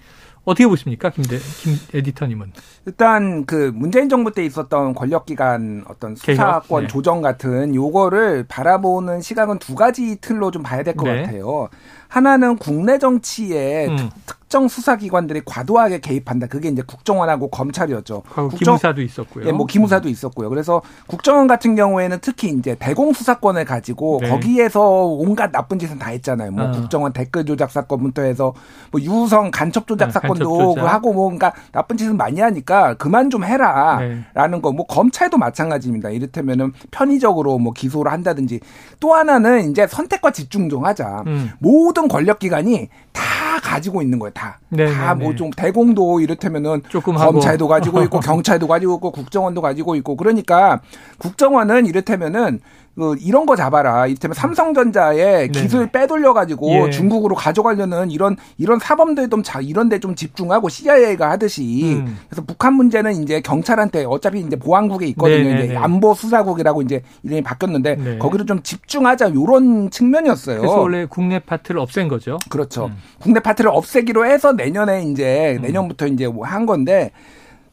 어떻게 0.44 0.66
보십니까, 0.66 1.10
김대 1.10 1.38
김 1.38 1.78
에디터님은? 1.94 2.52
일단 2.86 3.46
그 3.46 3.72
문재인 3.74 4.08
정부 4.08 4.30
때 4.30 4.44
있었던 4.44 4.94
권력기관 4.94 5.84
어떤 5.88 6.16
수사권 6.16 6.82
네. 6.82 6.88
조정 6.88 7.22
같은 7.22 7.74
요거를 7.74 8.44
바라보는 8.48 9.22
시각은 9.22 9.58
두 9.58 9.74
가지 9.74 10.20
틀로 10.20 10.50
좀 10.50 10.62
봐야 10.62 10.82
될것 10.82 11.04
네. 11.04 11.22
같아요. 11.22 11.68
하나는 12.14 12.56
국내 12.58 12.96
정치에 13.00 13.88
음. 13.88 14.08
특정 14.24 14.68
수사기관들이 14.68 15.42
과도하게 15.44 15.98
개입한다. 15.98 16.46
그게 16.46 16.68
이제 16.68 16.80
국정원하고 16.86 17.48
검찰이었죠. 17.50 18.22
국정, 18.22 18.50
기무사도 18.76 19.02
있었고요. 19.02 19.48
예, 19.48 19.50
뭐 19.52 19.66
기무사도 19.66 20.08
있었고요. 20.08 20.48
그래서 20.48 20.80
국정원 21.08 21.48
같은 21.48 21.74
경우에는 21.74 22.18
특히 22.22 22.50
이제 22.50 22.76
대공 22.78 23.12
수사권을 23.12 23.64
가지고 23.64 24.20
네. 24.22 24.28
거기에서 24.28 25.06
온갖 25.06 25.50
나쁜 25.50 25.80
짓은 25.80 25.98
다 25.98 26.10
했잖아요. 26.10 26.52
뭐 26.52 26.66
어. 26.66 26.70
국정원 26.70 27.12
댓글 27.12 27.44
조작 27.44 27.72
사건부터 27.72 28.22
해서 28.22 28.54
뭐 28.92 29.00
유성 29.00 29.50
간첩 29.50 29.88
조작 29.88 30.06
네, 30.06 30.12
사건도 30.12 30.74
간첩. 30.74 30.88
하고 30.88 31.12
뭐 31.12 31.24
그러니까 31.24 31.52
나쁜 31.72 31.96
짓은 31.96 32.16
많이 32.16 32.40
하니까 32.40 32.94
그만 32.94 33.30
좀 33.30 33.42
해라라는 33.42 34.24
네. 34.34 34.60
거. 34.62 34.70
뭐 34.70 34.86
검찰도 34.86 35.36
마찬가지입니다. 35.36 36.10
이를테면은 36.10 36.72
편의적으로 36.92 37.58
뭐 37.58 37.72
기소를 37.72 38.12
한다든지 38.12 38.60
또 39.00 39.14
하나는 39.14 39.68
이제 39.72 39.88
선택과 39.88 40.30
집중 40.30 40.68
좀 40.68 40.84
하자. 40.84 41.24
음. 41.26 41.50
모든 41.58 42.03
권력기관이 42.08 42.88
다 43.12 43.22
가지고 43.62 44.02
있는 44.02 44.18
거예요. 44.18 44.32
다. 44.32 44.58
다 44.92 45.14
뭐 45.14 45.34
좀 45.36 45.50
대공도 45.50 46.20
이를테면은 46.20 46.82
조금 46.88 47.14
검찰도 47.14 47.68
가지고 47.68 48.02
있고 48.02 48.20
경찰도 48.20 48.66
가지고 48.68 48.94
있고 48.96 49.10
국정원도 49.12 49.60
가지고 49.62 49.94
있고 49.96 50.16
그러니까 50.16 50.80
국정원은 51.18 51.86
이를테면은 51.86 52.60
그 52.94 53.16
이런 53.20 53.44
거 53.46 53.56
잡아라. 53.56 54.06
이를테면 54.06 54.34
삼성전자의 54.34 55.48
네. 55.50 55.60
기술 55.60 55.88
빼돌려 55.88 56.32
가지고 56.32 56.86
예. 56.86 56.90
중국으로 56.90 57.34
가져가려는 57.34 58.10
이런 58.10 58.36
이런 58.58 58.78
사범들 58.78 59.28
좀 59.30 59.42
자, 59.42 59.60
이런 59.60 59.88
데 59.88 59.98
좀 59.98 60.14
집중하고 60.14 60.68
CIA가 60.68 61.30
하듯이 61.30 61.94
음. 61.96 62.18
그래서 62.28 62.42
북한 62.46 62.74
문제는 62.74 63.22
이제 63.22 63.40
경찰한테 63.40 64.04
어차피 64.04 64.40
이제 64.40 64.56
보안국에 64.56 65.06
있거든요. 65.08 65.38
네네네. 65.38 65.58
이제 65.58 65.66
네, 65.68 65.74
네. 65.74 65.76
안보 65.78 66.14
수사국이라고 66.14 66.82
이제 66.82 67.02
이름이 67.22 67.42
바뀌었는데 67.42 67.94
네. 67.96 68.18
거기를 68.18 68.44
좀 68.46 68.62
집중하자 68.62 69.34
요런 69.34 69.90
측면이었어요. 69.90 70.58
그래서 70.60 70.78
원래 70.80 71.06
국내 71.08 71.38
파트를 71.38 71.80
없앤 71.80 72.08
거죠. 72.08 72.38
그렇죠. 72.50 72.86
음. 72.86 72.96
국내 73.20 73.40
파트를 73.40 73.70
없애기로 73.72 74.26
해서 74.26 74.52
내년에 74.52 75.04
이제 75.04 75.56
음. 75.58 75.62
내년부터 75.62 76.06
이제 76.06 76.26
뭐 76.28 76.44
한 76.44 76.66
건데 76.66 77.10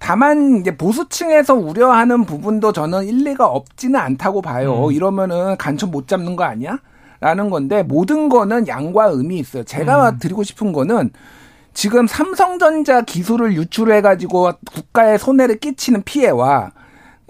다만 0.02 0.58
이제 0.58 0.76
보수층에서 0.76 1.54
우려하는 1.54 2.26
부분도 2.26 2.74
저는 2.74 3.06
일리가 3.06 3.46
없지는 3.46 4.00
않다고 4.00 4.42
봐요. 4.42 4.88
음. 4.88 4.92
이러면은 4.92 5.56
간첩 5.58 5.92
못 5.92 6.08
잡는 6.08 6.36
거 6.36 6.44
아니야? 6.44 6.80
라는 7.20 7.52
건데 7.52 7.84
모든 7.84 8.28
거는 8.28 8.68
양과 8.68 9.14
음이 9.14 9.38
있어요. 9.38 9.64
제가 9.64 10.10
음. 10.10 10.18
드리고 10.18 10.42
싶은 10.42 10.74
거는 10.74 11.12
지금 11.76 12.08
삼성전자 12.08 13.02
기술을 13.02 13.54
유출해 13.54 14.02
가지고 14.02 14.54
국가에 14.74 15.20
손해를 15.20 15.60
끼치는 15.60 16.02
피해와 16.02 16.72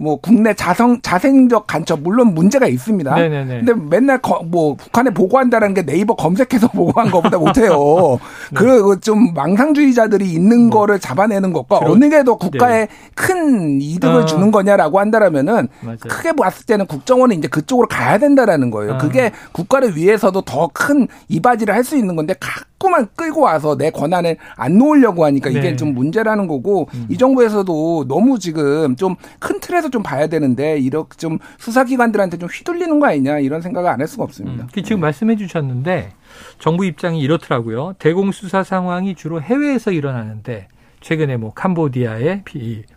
뭐 0.01 0.15
국내 0.19 0.53
자성 0.55 0.99
자생적 1.01 1.67
간첩 1.67 1.99
물론 2.01 2.33
문제가 2.33 2.65
있습니다. 2.67 3.13
네네네. 3.15 3.63
근데 3.63 3.73
맨날 3.97 4.17
거, 4.19 4.41
뭐 4.43 4.73
북한에 4.75 5.11
보고한다는 5.11 5.73
게 5.75 5.85
네이버 5.85 6.15
검색해서 6.15 6.69
보고한 6.73 7.11
것보다 7.11 7.37
못해요. 7.37 8.17
네. 8.51 8.59
그좀 8.59 9.33
망상주의자들이 9.35 10.25
있는 10.31 10.65
네. 10.65 10.69
거를 10.71 10.99
잡아내는 10.99 11.53
것과 11.53 11.79
어느 11.83 12.09
게 12.09 12.21
더 12.23 12.35
국가에 12.35 12.85
네. 12.85 12.87
큰 13.15 13.81
이득을 13.81 14.21
어. 14.21 14.25
주는 14.25 14.51
거냐라고 14.51 14.99
한다라면은 14.99 15.67
맞아요. 15.81 15.97
크게 16.07 16.33
봤을 16.33 16.65
때는 16.67 16.85
국정원이 16.85 17.35
이제 17.35 17.47
그쪽으로 17.47 17.87
가야 17.87 18.17
된다라는 18.19 18.69
거예요. 18.69 18.93
어. 18.93 18.97
그게 18.99 19.31
국가를 19.51 19.95
위해서도 19.95 20.41
더 20.41 20.69
큰 20.73 21.07
이바지를 21.29 21.73
할 21.75 21.83
수 21.83 21.97
있는 21.97 22.15
건데 22.15 22.33
자꾸만 22.39 23.07
끌고 23.15 23.41
와서 23.41 23.75
내 23.75 23.89
권한을 23.91 24.37
안 24.55 24.77
놓으려고 24.77 25.25
하니까 25.25 25.49
이게 25.49 25.61
네. 25.61 25.75
좀 25.75 25.93
문제라는 25.93 26.47
거고 26.47 26.87
음. 26.93 27.07
이 27.09 27.17
정부에서도 27.17 28.05
너무 28.07 28.39
지금 28.39 28.95
좀 28.95 29.15
큰 29.39 29.59
틀에서 29.59 29.89
좀 29.91 30.01
봐야 30.03 30.27
되는데 30.27 30.77
이렇게 30.79 31.17
좀 31.17 31.37
수사기관들한테 31.59 32.37
좀 32.37 32.49
휘둘리는 32.49 32.99
거 32.99 33.07
아니냐 33.07 33.39
이런 33.39 33.61
생각을 33.61 33.89
안 33.89 33.99
할 33.99 34.07
수가 34.07 34.23
없습니다. 34.23 34.63
음. 34.63 34.83
지금 34.83 34.99
말씀해 35.01 35.35
주셨는데 35.35 36.13
정부 36.59 36.85
입장이 36.85 37.19
이렇더라고요. 37.19 37.93
대공 37.99 38.31
수사 38.31 38.63
상황이 38.63 39.13
주로 39.15 39.41
해외에서 39.41 39.91
일어나는데 39.91 40.67
최근에 41.01 41.37
뭐 41.37 41.53
캄보디아의 41.53 42.43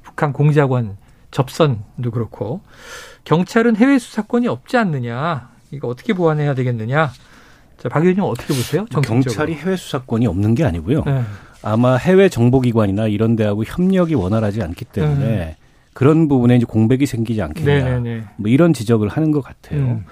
북한 0.03 0.33
공작원 0.33 0.97
접선도 1.31 2.11
그렇고 2.13 2.61
경찰은 3.25 3.77
해외 3.77 3.99
수사권이 3.99 4.47
없지 4.49 4.77
않느냐. 4.77 5.51
이거 5.71 5.89
어떻게 5.89 6.13
보완해야 6.13 6.55
되겠느냐. 6.55 7.11
자, 7.79 7.89
박 7.89 8.01
의원님 8.03 8.23
어떻게 8.25 8.55
보세요? 8.55 8.87
뭐 8.93 9.01
경찰이 9.03 9.55
해외 9.55 9.77
수사권이 9.77 10.27
없는 10.27 10.55
게 10.55 10.65
아니고요. 10.65 11.03
네. 11.05 11.23
아마 11.63 11.97
해외 11.97 12.29
정보기관이나 12.29 13.09
이런 13.09 13.37
데하고 13.37 13.65
협력이 13.65 14.15
원활하지 14.15 14.63
않기 14.63 14.85
때문에 14.85 15.25
네. 15.27 15.57
그런 15.95 16.29
부분에 16.29 16.57
이제 16.57 16.67
공백이 16.67 17.07
생기지 17.07 17.41
않겠냐. 17.41 17.73
네네네. 17.73 18.01
네, 18.01 18.17
네. 18.17 18.25
뭐 18.37 18.51
이런 18.51 18.75
지적을 18.75 19.09
하는 19.09 19.31
것 19.31 19.43
같아요. 19.43 19.81
음. 19.81 20.05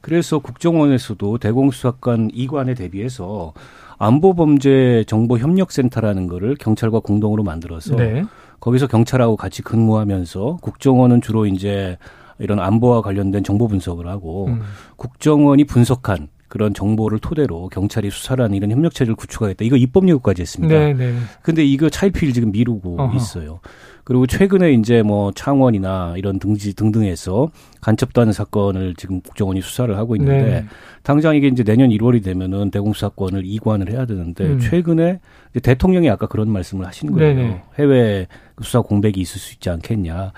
그래서 0.00 0.38
국정원에서도 0.38 1.36
대공수사관 1.38 2.30
이관에 2.32 2.72
대비해서 2.74 3.52
안보범죄정보협력센터라는 3.98 6.28
거를 6.28 6.54
경찰과 6.56 7.00
공동으로 7.00 7.42
만들어서 7.42 7.96
네. 7.96 8.24
거기서 8.60 8.86
경찰하고 8.86 9.36
같이 9.36 9.60
근무하면서 9.62 10.60
국정원은 10.62 11.20
주로 11.20 11.44
이제 11.46 11.98
이런 12.38 12.60
안보와 12.60 13.02
관련된 13.02 13.42
정보 13.44 13.68
분석을 13.68 14.08
하고 14.08 14.46
음. 14.46 14.62
국정원이 14.96 15.64
분석한 15.64 16.28
그런 16.48 16.72
정보를 16.74 17.18
토대로 17.18 17.68
경찰이 17.68 18.10
수사를 18.10 18.44
하는 18.44 18.56
이런 18.56 18.70
협력 18.70 18.94
체제를 18.94 19.16
구축하겠다. 19.16 19.64
이거 19.64 19.76
입법 19.76 20.08
예고까지 20.08 20.42
했습니다. 20.42 20.72
네, 20.72 20.92
네. 20.92 21.12
근데 21.42 21.64
이거 21.64 21.90
차일피일 21.90 22.32
지금 22.32 22.52
미루고 22.52 23.00
어허. 23.00 23.16
있어요. 23.16 23.58
그리고 24.04 24.26
최근에 24.26 24.72
이제 24.74 25.02
뭐 25.02 25.32
창원이나 25.32 26.14
이런 26.16 26.38
등지 26.38 26.74
등등에서 26.74 27.50
간첩단 27.80 28.32
사건을 28.32 28.94
지금 28.96 29.20
국정원이 29.22 29.62
수사를 29.62 29.96
하고 29.96 30.14
있는데 30.16 30.42
네. 30.42 30.64
당장 31.02 31.34
이게 31.36 31.48
이제 31.48 31.64
내년 31.64 31.90
1월이 31.90 32.22
되면은 32.22 32.70
대공수사권을 32.70 33.42
이관을 33.44 33.90
해야 33.90 34.04
되는데 34.04 34.44
음. 34.44 34.58
최근에 34.58 35.20
대통령이 35.62 36.10
아까 36.10 36.26
그런 36.26 36.50
말씀을 36.50 36.86
하신 36.86 37.12
거예요. 37.12 37.34
네네. 37.34 37.62
해외 37.78 38.26
수사 38.62 38.82
공백이 38.82 39.20
있을 39.20 39.40
수 39.40 39.54
있지 39.54 39.70
않겠냐. 39.70 40.32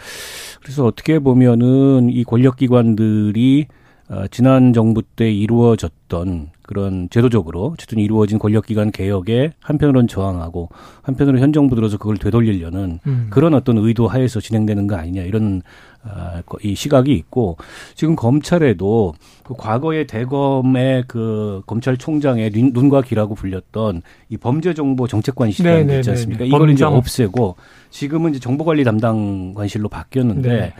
그래서 0.63 0.85
어떻게 0.85 1.19
보면은 1.19 2.09
이 2.11 2.25
권력기관들이 2.25 3.67
어, 4.09 4.25
지난 4.31 4.73
정부 4.73 5.03
때 5.03 5.31
이루어졌던 5.33 6.51
그런 6.67 7.09
제도적으로 7.11 7.73
어쨌든 7.75 7.99
이루어진 7.99 8.39
권력기관 8.39 8.91
개혁에 8.91 9.53
한편으로는 9.61 10.09
저항하고 10.09 10.69
한편으로 11.03 11.39
현 11.39 11.53
정부 11.53 11.75
들어서 11.75 11.97
그걸 11.97 12.17
되돌리려는 12.19 13.01
음. 13.07 13.27
그런 13.31 13.55
어떤 13.55 13.79
의도 13.79 14.09
하에서 14.09 14.41
진행되는 14.41 14.87
거 14.87 14.97
아니냐 14.97 15.23
이런 15.23 15.63
어, 16.05 16.41
이 16.63 16.75
시각이 16.75 17.13
있고 17.13 17.57
지금 17.95 18.15
검찰에도 18.15 19.15
그 19.45 19.55
과거의 19.57 20.07
대검의 20.07 21.05
그 21.09 21.63
검찰총장의 21.67 22.51
눈과 22.73 23.03
귀라고 23.03 23.35
불렸던 23.35 24.03
이 24.29 24.37
범죄정보 24.37 25.09
정책관실이라는 25.09 25.81
게 25.81 25.87
네, 25.87 25.93
네, 25.93 25.99
있지 25.99 26.11
네, 26.11 26.13
않습니까? 26.13 26.45
이걸 26.45 26.71
이제 26.71 26.85
없애고 26.85 27.57
지금은 27.91 28.31
이제 28.31 28.41
정보관리 28.41 28.85
담당 28.85 29.55
관실로 29.55 29.89
바뀌었는데 29.89 30.49
네. 30.49 30.75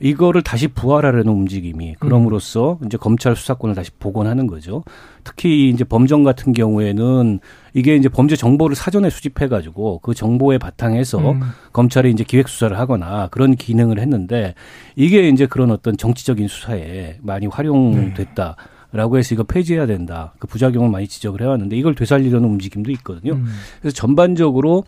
이거를 0.00 0.42
다시 0.42 0.68
부활하려는 0.68 1.30
움직임이 1.30 1.94
그럼으로써 2.00 2.78
음. 2.80 2.86
이제 2.86 2.96
검찰 2.96 3.36
수사권을 3.36 3.74
다시 3.74 3.90
복원하는 3.98 4.46
거죠. 4.46 4.82
특히 5.24 5.68
이제 5.68 5.84
범정 5.84 6.24
같은 6.24 6.52
경우에는 6.52 7.40
이게 7.74 7.96
이제 7.96 8.08
범죄 8.08 8.34
정보를 8.34 8.74
사전에 8.74 9.10
수집해 9.10 9.48
가지고 9.48 10.00
그 10.02 10.14
정보에 10.14 10.58
바탕해서 10.58 11.32
음. 11.32 11.40
검찰이 11.72 12.10
이제 12.10 12.24
기획 12.24 12.48
수사를 12.48 12.76
하거나 12.78 13.28
그런 13.28 13.54
기능을 13.54 14.00
했는데 14.00 14.54
이게 14.96 15.28
이제 15.28 15.46
그런 15.46 15.70
어떤 15.70 15.96
정치적인 15.96 16.48
수사에 16.48 17.18
많이 17.20 17.46
활용됐다. 17.46 18.56
네. 18.58 18.80
라고 18.92 19.18
해서 19.18 19.36
이거 19.36 19.44
폐지해야 19.44 19.86
된다. 19.86 20.34
그 20.40 20.48
부작용을 20.48 20.90
많이 20.90 21.06
지적을 21.06 21.42
해왔는데 21.42 21.76
이걸 21.76 21.94
되살리려는 21.94 22.48
움직임도 22.48 22.90
있거든요. 22.92 23.34
음. 23.34 23.46
그래서 23.80 23.94
전반적으로 23.94 24.82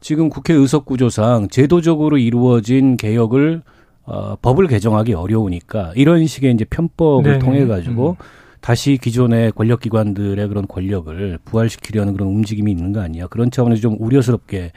지금 0.00 0.28
국회 0.28 0.54
의석 0.54 0.86
구조상 0.86 1.48
제도적으로 1.48 2.18
이루어진 2.18 2.96
개혁을 2.96 3.62
어, 4.06 4.36
법을 4.40 4.66
개정하기 4.66 5.14
어려우니까 5.14 5.92
이런 5.96 6.26
식의 6.26 6.52
이제 6.52 6.64
편법을 6.64 7.24
네네. 7.24 7.38
통해 7.38 7.66
가지고 7.66 8.16
음. 8.20 8.24
다시 8.60 8.98
기존의 9.00 9.52
권력기관들의 9.52 10.48
그런 10.48 10.66
권력을 10.66 11.38
부활시키려는 11.44 12.14
그런 12.14 12.28
움직임이 12.28 12.70
있는 12.70 12.92
거 12.92 13.00
아니냐 13.00 13.26
그런 13.26 13.50
차원에서 13.50 13.80
좀 13.80 13.96
우려스럽게 13.98 14.72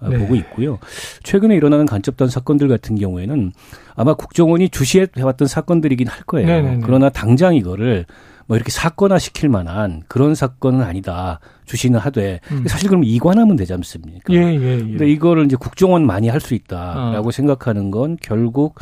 어, 0.00 0.08
네. 0.08 0.18
보고 0.18 0.34
있고요. 0.34 0.78
최근에 1.22 1.54
일어나는 1.54 1.86
간접단 1.86 2.28
사건들 2.28 2.68
같은 2.68 2.96
경우에는 2.96 3.52
아마 3.94 4.14
국정원이 4.14 4.68
주시해 4.68 5.06
왔던 5.20 5.46
사건들이긴 5.46 6.08
할 6.08 6.22
거예요. 6.24 6.46
네네네. 6.46 6.80
그러나 6.84 7.08
당장 7.08 7.54
이거를 7.54 8.04
뭐 8.52 8.56
이렇게 8.58 8.70
사건화 8.70 9.18
시킬 9.18 9.48
만한 9.48 10.02
그런 10.08 10.34
사건은 10.34 10.82
아니다. 10.82 11.40
주시는 11.64 11.98
하되 11.98 12.38
음. 12.50 12.66
사실 12.68 12.90
그럼 12.90 13.02
이관하면 13.02 13.56
되지 13.56 13.72
않습니까? 13.72 14.30
예, 14.30 14.36
예, 14.36 14.74
예. 14.74 14.78
근데 14.78 15.08
이거를 15.08 15.46
이제 15.46 15.56
국정원 15.56 16.04
많이 16.04 16.28
할 16.28 16.38
수 16.42 16.52
있다라고 16.52 17.28
어. 17.28 17.30
생각하는 17.30 17.90
건 17.90 18.18
결국 18.20 18.74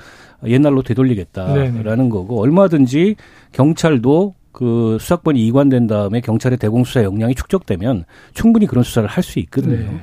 옛날로 0.45 0.83
되돌리겠다라는 0.83 1.85
네네. 1.85 2.09
거고 2.09 2.41
얼마든지 2.41 3.15
경찰도 3.53 4.35
그 4.51 4.97
수사권이 4.99 5.47
이관된 5.47 5.87
다음에 5.87 6.21
경찰의 6.21 6.59
대공수사 6.59 7.05
역량이 7.05 7.37
축적되면 7.37 8.07
충분히 8.35 8.67
그런 8.67 8.83
수사를 8.83 9.09
할 9.09 9.23
수 9.23 9.39
있거든요. 9.39 9.77
네. 9.77 10.01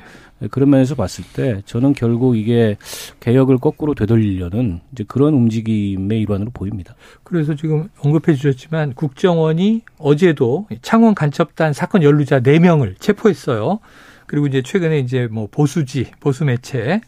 그런 0.51 0.69
면에서 0.69 0.95
봤을 0.95 1.23
때 1.33 1.61
저는 1.65 1.93
결국 1.93 2.37
이게 2.37 2.77
개혁을 3.19 3.57
거꾸로 3.57 3.95
되돌리려는 3.95 4.81
이제 4.91 5.03
그런 5.07 5.33
움직임의 5.33 6.21
일환으로 6.21 6.51
보입니다. 6.51 6.95
그래서 7.23 7.55
지금 7.55 7.89
언급해 7.99 8.35
주셨지만 8.35 8.93
국정원이 8.93 9.81
어제도 9.97 10.67
창원 10.81 11.15
간첩단 11.15 11.73
사건 11.73 12.03
연루자 12.03 12.41
4명을 12.41 12.99
체포했어요. 12.99 13.79
그리고 14.27 14.45
이제 14.45 14.61
최근에 14.61 14.99
이제 14.99 15.27
뭐 15.31 15.47
보수지, 15.49 16.11
보수 16.19 16.45
매체 16.45 17.01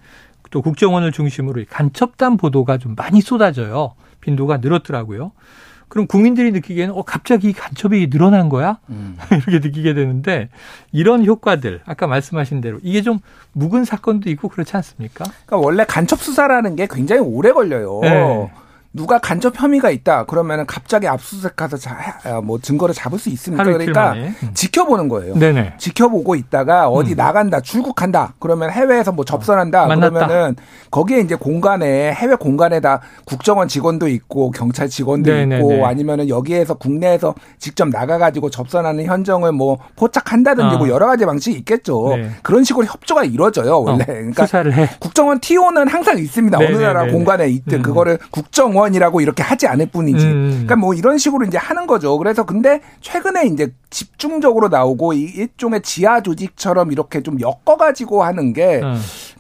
또 0.52 0.62
국정원을 0.62 1.12
중심으로 1.12 1.64
간첩단 1.70 2.38
보도가 2.38 2.78
좀 2.80 2.96
많이 2.96 3.22
쏟아져요. 3.22 3.94
빈도가 4.22 4.58
늘었더라고요. 4.58 5.32
그럼 5.90 6.08
국민들이 6.08 6.52
느끼기에는 6.52 6.94
어 6.94 7.02
갑자기 7.04 7.52
간첩이 7.52 8.10
늘어난 8.10 8.48
거야? 8.48 8.78
음. 8.90 9.18
이렇게 9.48 9.68
느끼게 9.68 9.94
되는데 9.94 10.50
이런 10.92 11.26
효과들 11.26 11.82
아까 11.86 12.08
말씀하신 12.08 12.62
대로 12.62 12.80
이게 12.84 13.02
좀 13.02 13.20
묵은 13.54 13.84
사건도 13.84 14.30
있고 14.30 14.48
그렇지 14.48 14.76
않습니까? 14.78 15.26
그러니까 15.46 15.58
원래 15.58 15.84
간첩 15.86 16.22
수사라는 16.22 16.76
게 16.76 16.88
굉장히 16.90 17.22
오래 17.22 17.52
걸려요. 17.52 18.00
네. 18.04 18.52
누가 18.92 19.20
간접 19.20 19.54
혐의가 19.56 19.92
있다 19.92 20.26
그러면은 20.26 20.66
갑자기 20.66 21.08
압수수색 21.08 21.56
가서 21.56 21.78
자, 21.78 21.96
아, 22.24 22.42
뭐 22.42 22.58
증거를 22.60 22.96
잡을 22.96 23.20
수 23.20 23.30
있습니까? 23.30 23.64
그러니까 23.64 24.14
음. 24.14 24.36
지켜보는 24.56 25.10
거예요. 25.10 25.36
네네. 25.36 25.76
지켜보고 25.78 26.34
있다가 26.34 26.88
어디 26.88 27.14
음. 27.14 27.18
나간다, 27.18 27.60
출국한다. 27.62 28.34
그러면 28.40 28.72
해외에서 28.72 29.12
뭐 29.12 29.24
접선한다. 29.26 29.86
어, 29.86 29.88
그러면은 29.90 30.56
거기에 30.90 31.20
이제 31.20 31.36
공간에 31.36 32.12
해외 32.14 32.34
공간에다 32.34 33.02
국정원 33.26 33.68
직원도 33.68 34.08
있고 34.08 34.50
경찰 34.50 34.90
직원도 34.90 35.30
네네네. 35.32 35.58
있고 35.58 35.86
아니면은 35.86 36.28
여기에서 36.28 36.74
국내에서 36.74 37.36
직접 37.60 37.90
나가가지고 37.90 38.50
접선하는 38.50 39.06
현정을 39.06 39.52
뭐 39.52 39.78
포착한다든지 39.98 40.76
어. 40.76 40.78
뭐 40.80 40.90
여러 40.90 41.06
가지 41.06 41.28
방식이 41.28 41.56
있겠죠. 41.60 42.16
네. 42.18 42.32
그런 42.42 42.64
식으로 42.64 42.88
협조가 42.88 43.24
이루어져요 43.26 43.82
원래. 43.82 44.02
어, 44.02 44.06
그러니까 44.08 44.48
수사를 44.48 44.74
해. 44.74 44.90
국정원 45.00 45.40
TO는 45.40 45.88
항상 45.88 46.18
있습니다. 46.18 46.58
네네네. 46.58 46.76
어느 46.76 46.84
나라 46.84 47.06
공간에 47.06 47.48
있든 47.50 47.80
음. 47.80 47.82
그거를 47.84 48.18
국정원 48.32 48.79
정원이라고 48.80 49.22
이렇게 49.22 49.44
하지 49.44 49.68
않을 49.68 49.88
뿐이지. 49.88 50.26
음. 50.26 50.50
그러니까 50.52 50.76
뭐 50.78 50.94
이런 50.94 51.18
식으로 51.18 51.46
이제 51.46 51.58
하는 51.58 51.86
거죠. 51.86 52.18
그래서 52.18 52.46
근데 52.46 52.82
최근에 53.02 53.48
이제 53.48 53.74
집중적으로 53.90 54.70
나오고 54.70 55.14
일종의 55.14 55.82
지하 55.82 56.22
조직처럼 56.22 56.92
이렇게 56.92 57.22
좀 57.22 57.38
엮어가지고 57.42 58.24
하는 58.24 58.54
게 58.54 58.82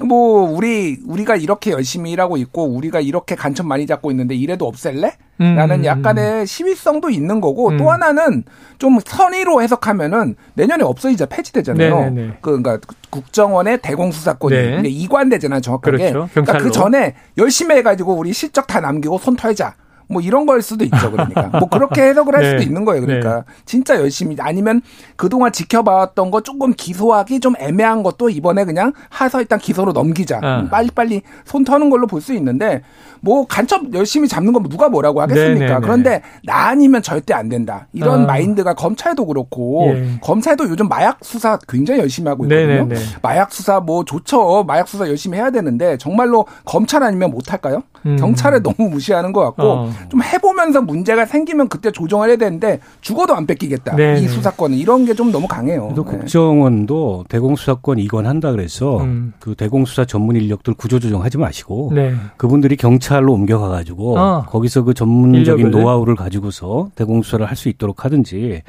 뭐 0.05 0.49
음. 0.49 0.55
우리 0.55 0.99
우리가 1.05 1.35
이렇게 1.35 1.71
열심히 1.71 2.11
일하고 2.11 2.37
있고 2.37 2.65
우리가 2.65 2.99
이렇게 2.99 3.35
간첩 3.35 3.65
많이 3.65 3.85
잡고 3.85 4.11
있는데 4.11 4.35
이래도 4.35 4.65
없앨래? 4.65 5.13
라는 5.39 5.79
음. 5.79 5.85
약간의 5.85 6.45
시위성도 6.45 7.09
있는 7.09 7.39
거고 7.39 7.69
음. 7.69 7.77
또 7.77 7.89
하나는 7.89 8.43
좀 8.77 8.99
선의로 9.05 9.61
해석하면은 9.61 10.35
내년에 10.55 10.83
없어지자 10.83 11.27
폐지되잖아요. 11.27 11.95
네네네. 11.95 12.37
그, 12.41 12.61
그러니까 12.61 12.79
국정원의 13.09 13.81
대공수사권이 13.81 14.81
네. 14.81 14.89
이관되잖아요, 14.89 15.61
정확하게. 15.61 16.11
그렇죠. 16.11 16.29
그러니까 16.33 16.57
그 16.57 16.71
전에 16.71 17.15
열심히 17.37 17.75
해가지고 17.77 18.15
우리 18.15 18.33
실적 18.33 18.67
다 18.67 18.81
남기고 18.81 19.17
손 19.19 19.37
털자. 19.37 19.75
뭐 20.09 20.21
이런 20.21 20.45
걸 20.47 20.61
수도 20.63 20.83
있죠. 20.85 21.11
그러니까 21.11 21.43
뭐 21.59 21.69
그렇게 21.69 22.01
해석을 22.01 22.35
할 22.35 22.41
네. 22.43 22.49
수도 22.51 22.63
있는 22.63 22.83
거예요. 22.83 23.05
그러니까 23.05 23.35
네. 23.35 23.41
진짜 23.65 23.95
열심히 23.99 24.35
아니면 24.39 24.81
그동안 25.15 25.51
지켜봤던 25.51 26.31
거 26.31 26.41
조금 26.41 26.73
기소하기 26.73 27.39
좀 27.39 27.53
애매한 27.59 28.01
것도 28.03 28.29
이번에 28.29 28.65
그냥 28.65 28.91
해서 29.21 29.39
일단 29.39 29.59
기소로 29.59 29.93
넘기자. 29.93 30.39
아. 30.41 30.67
빨리빨리 30.69 31.21
손 31.45 31.63
터는 31.63 31.89
걸로 31.89 32.07
볼 32.07 32.19
수 32.19 32.33
있는데 32.33 32.81
뭐 33.21 33.45
간첩 33.47 33.93
열심히 33.93 34.27
잡는 34.27 34.51
건 34.51 34.63
누가 34.63 34.89
뭐라고 34.89 35.21
하겠습니까? 35.21 35.53
네네네. 35.53 35.67
네, 35.67 35.73
네. 35.75 35.79
그런데 35.81 36.21
나 36.43 36.67
아니면 36.67 37.01
절대 37.01 37.33
안 37.33 37.47
된다. 37.47 37.87
이런 37.93 38.23
아. 38.23 38.25
마인드가 38.25 38.73
검찰도 38.73 39.25
그렇고 39.27 39.93
예. 39.95 40.19
검찰도 40.21 40.67
요즘 40.69 40.89
마약 40.89 41.19
수사 41.21 41.57
굉장히 41.69 42.01
열심히 42.01 42.27
하고 42.27 42.43
있거든요. 42.45 42.67
네네네. 42.85 42.95
마약 43.21 43.53
수사 43.53 43.79
뭐 43.79 44.03
좋죠. 44.03 44.65
마약 44.65 44.87
수사 44.89 45.07
열심히 45.07 45.37
해야 45.37 45.49
되는데 45.49 45.95
정말로 45.97 46.45
검찰 46.65 47.03
아니면 47.03 47.31
못 47.31 47.53
할까요? 47.53 47.83
음. 48.05 48.17
경찰을 48.17 48.63
너무 48.63 48.89
무시하는 48.89 49.31
것 49.31 49.41
같고 49.43 49.63
어. 49.63 49.91
좀 50.09 50.23
해보면서 50.23 50.81
문제가 50.81 51.25
생기면 51.25 51.67
그때 51.67 51.91
조정을 51.91 52.29
해야 52.29 52.37
되는데 52.37 52.79
죽어도 53.01 53.35
안 53.35 53.45
뺏기겠다. 53.45 53.95
네네. 53.95 54.21
이 54.21 54.27
수사권은 54.27 54.77
이런 54.77 55.05
게 55.05 55.13
좀 55.13 55.31
너무 55.31 55.47
강해요. 55.47 55.91
또 55.95 56.05
네. 56.05 56.11
국정원도 56.17 57.25
대공수사권 57.29 57.99
이관한다 57.99 58.51
그래서 58.51 59.01
음. 59.01 59.33
그 59.39 59.55
대공수사 59.55 60.05
전문 60.05 60.35
인력들 60.35 60.73
구조조정하지 60.75 61.37
마시고 61.37 61.91
네. 61.93 62.13
그분들이 62.37 62.75
경찰로 62.77 63.33
옮겨가가지고 63.33 64.17
어. 64.17 64.45
거기서 64.47 64.83
그 64.83 64.93
전문적인 64.93 65.65
인력을. 65.67 65.71
노하우를 65.81 66.15
가지고서 66.15 66.89
대공수사를 66.95 67.45
할 67.45 67.55
수 67.55 67.67
있도록 67.69 68.05
하든지 68.05 68.61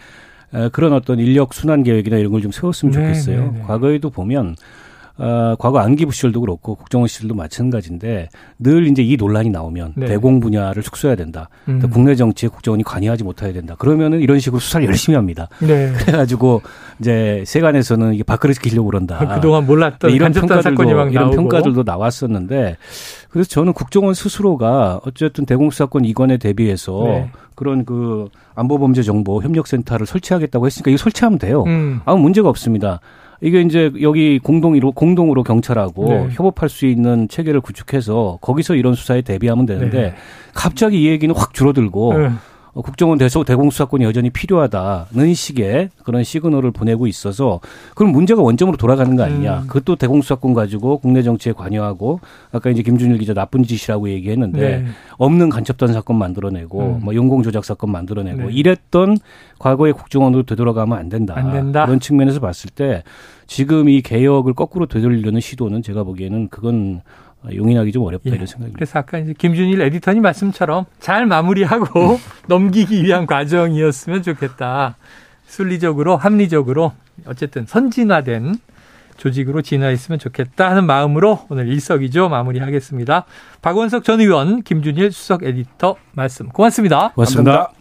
그런 0.73 0.93
어떤 0.93 1.21
인력 1.21 1.55
순환 1.55 1.85
계획이나 1.85 2.17
이런 2.17 2.33
걸 2.33 2.41
좀 2.41 2.51
세웠으면 2.51 2.93
좋겠어요. 2.93 3.41
네네네. 3.41 3.65
과거에도 3.67 4.11
보면 4.11 4.57
어, 5.21 5.55
과거 5.59 5.81
안기부 5.81 6.13
시절도 6.13 6.41
그렇고 6.41 6.75
국정원 6.75 7.07
시절도 7.07 7.35
마찬가지인데 7.35 8.31
늘 8.59 8.87
이제 8.87 9.03
이 9.03 9.19
논란이 9.19 9.51
나오면 9.51 9.93
네. 9.97 10.07
대공 10.07 10.41
분야를 10.41 10.83
축소해야 10.83 11.15
된다. 11.15 11.51
음. 11.69 11.79
국내 11.93 12.15
정치에 12.15 12.49
국정원이 12.49 12.83
관여하지 12.85 13.23
못해야 13.23 13.53
된다. 13.53 13.75
그러면은 13.79 14.21
이런 14.21 14.39
식으로 14.39 14.61
수사를 14.61 14.87
열심히 14.87 15.17
합니다. 15.17 15.49
네. 15.61 15.93
그래가지고 15.93 16.63
이제 17.01 17.45
세간에서는 17.47 18.15
이게 18.15 18.23
밥그릇 18.23 18.63
키려고 18.63 18.87
그런다. 18.87 19.19
그동안 19.37 19.67
몰랐던 19.67 20.11
이런 20.11 20.33
평가들도 20.33 20.85
이런 20.85 21.13
나오고. 21.13 21.37
평가들도 21.37 21.83
나왔었는데 21.83 22.79
그래서 23.29 23.49
저는 23.51 23.75
국정원 23.75 24.15
스스로가 24.15 25.01
어쨌든 25.05 25.45
대공수사권 25.45 26.07
이관에 26.07 26.39
대비해서 26.39 27.03
네. 27.05 27.31
그런 27.55 27.85
그 27.85 28.31
안보범죄 28.55 29.03
정보 29.03 29.43
협력센터를 29.43 30.07
설치하겠다고 30.07 30.65
했으니까 30.65 30.91
이거 30.91 30.97
설치하면 30.97 31.39
돼요. 31.39 31.65
음. 31.67 32.01
아무 32.07 32.23
문제가 32.23 32.49
없습니다. 32.49 33.01
이게 33.41 33.63
이제 33.63 33.91
여기 34.03 34.39
공동으로 34.39 34.93
공동으로 34.93 35.43
경찰하고 35.43 36.09
네. 36.09 36.29
협업할 36.33 36.69
수 36.69 36.87
있는 36.87 37.29
체계를 37.29 37.61
구축해서 37.61 38.39
거기서 38.41 38.75
이런 38.75 38.95
수사에 38.95 39.23
대비하면 39.23 39.67
되는데 39.67 40.01
네. 40.01 40.15
갑자기 40.55 41.03
이 41.03 41.07
얘기는 41.09 41.35
확 41.35 41.55
줄어들고 41.55 42.19
네. 42.19 42.31
어, 42.73 42.83
국정원 42.83 43.19
대소 43.19 43.45
대공수사권이 43.45 44.05
여전히 44.05 44.31
필요하다는 44.31 45.35
식의 45.35 45.91
그런 46.05 46.23
시그널을 46.25 46.71
보내고 46.71 47.07
있어서 47.07 47.61
그럼 47.95 48.13
문제가 48.13 48.43
원점으로 48.43 48.77
돌아가는 48.77 49.15
거 49.17 49.23
아니냐. 49.23 49.61
음. 49.61 49.67
그것도 49.67 49.97
대공수사권 49.97 50.55
가지고 50.55 50.99
국내 50.99 51.23
정치에 51.23 51.53
관여하고 51.53 52.21
아까 52.53 52.71
이제 52.71 52.83
김준일 52.83 53.19
기자 53.19 53.35
나쁜 53.35 53.65
짓이라고 53.65 54.09
얘기했는데 54.11 54.61
네. 54.61 54.87
없는 55.19 55.49
간첩단 55.49 55.93
사건 55.93 56.17
만들어내고 56.17 56.81
음. 56.81 57.01
뭐 57.03 57.15
용공 57.15 57.43
조작 57.43 57.65
사건 57.65 57.91
만들어내고 57.91 58.49
네. 58.49 58.53
이랬던 58.53 59.19
과거의 59.59 59.93
국정원으로 59.93 60.45
되돌아가면 60.45 60.97
안 60.99 61.09
된다. 61.09 61.35
안 61.37 61.53
된다. 61.53 61.85
그런 61.85 62.01
측면에서 62.01 62.41
봤을 62.41 62.71
때 62.71 63.03
지금 63.47 63.89
이 63.89 64.01
개혁을 64.01 64.55
거꾸로 64.55 64.87
되돌리려는 64.87 65.41
시도는 65.41 65.83
제가 65.83 66.05
보기에는 66.05 66.49
그건 66.49 67.03
용인하기 67.53 67.93
좀 67.93 68.05
어렵다 68.05 68.31
예. 68.31 68.35
이런 68.35 68.47
생각입니다. 68.47 68.77
그래서 68.77 68.99
아까 68.99 69.19
이제 69.19 69.35
김준일 69.37 69.81
에디터님 69.81 70.23
말씀처럼 70.23 70.87
잘 70.99 71.27
마무리하고 71.27 72.21
넘기기 72.49 73.03
위한 73.03 73.27
과정이었으면 73.27 74.23
좋겠다. 74.23 74.97
순리적으로 75.47 76.17
합리적으로 76.17 76.93
어쨌든 77.27 77.67
선진화된 77.67 78.57
조직으로 79.17 79.61
진화했으면 79.61 80.19
좋겠다 80.19 80.71
하는 80.71 80.87
마음으로 80.87 81.47
오늘 81.51 81.69
일석이조 81.69 82.31
마무리하겠습니다. 82.31 83.27
박원석 83.61 84.05
전 84.05 84.21
의원, 84.21 84.63
김준일 84.63 85.13
수석 85.13 85.43
에디터 85.43 85.97
말씀 86.13 86.49
고맙습니다. 86.49 87.11
고맙습니다. 87.15 87.51
감사합니다. 87.53 87.75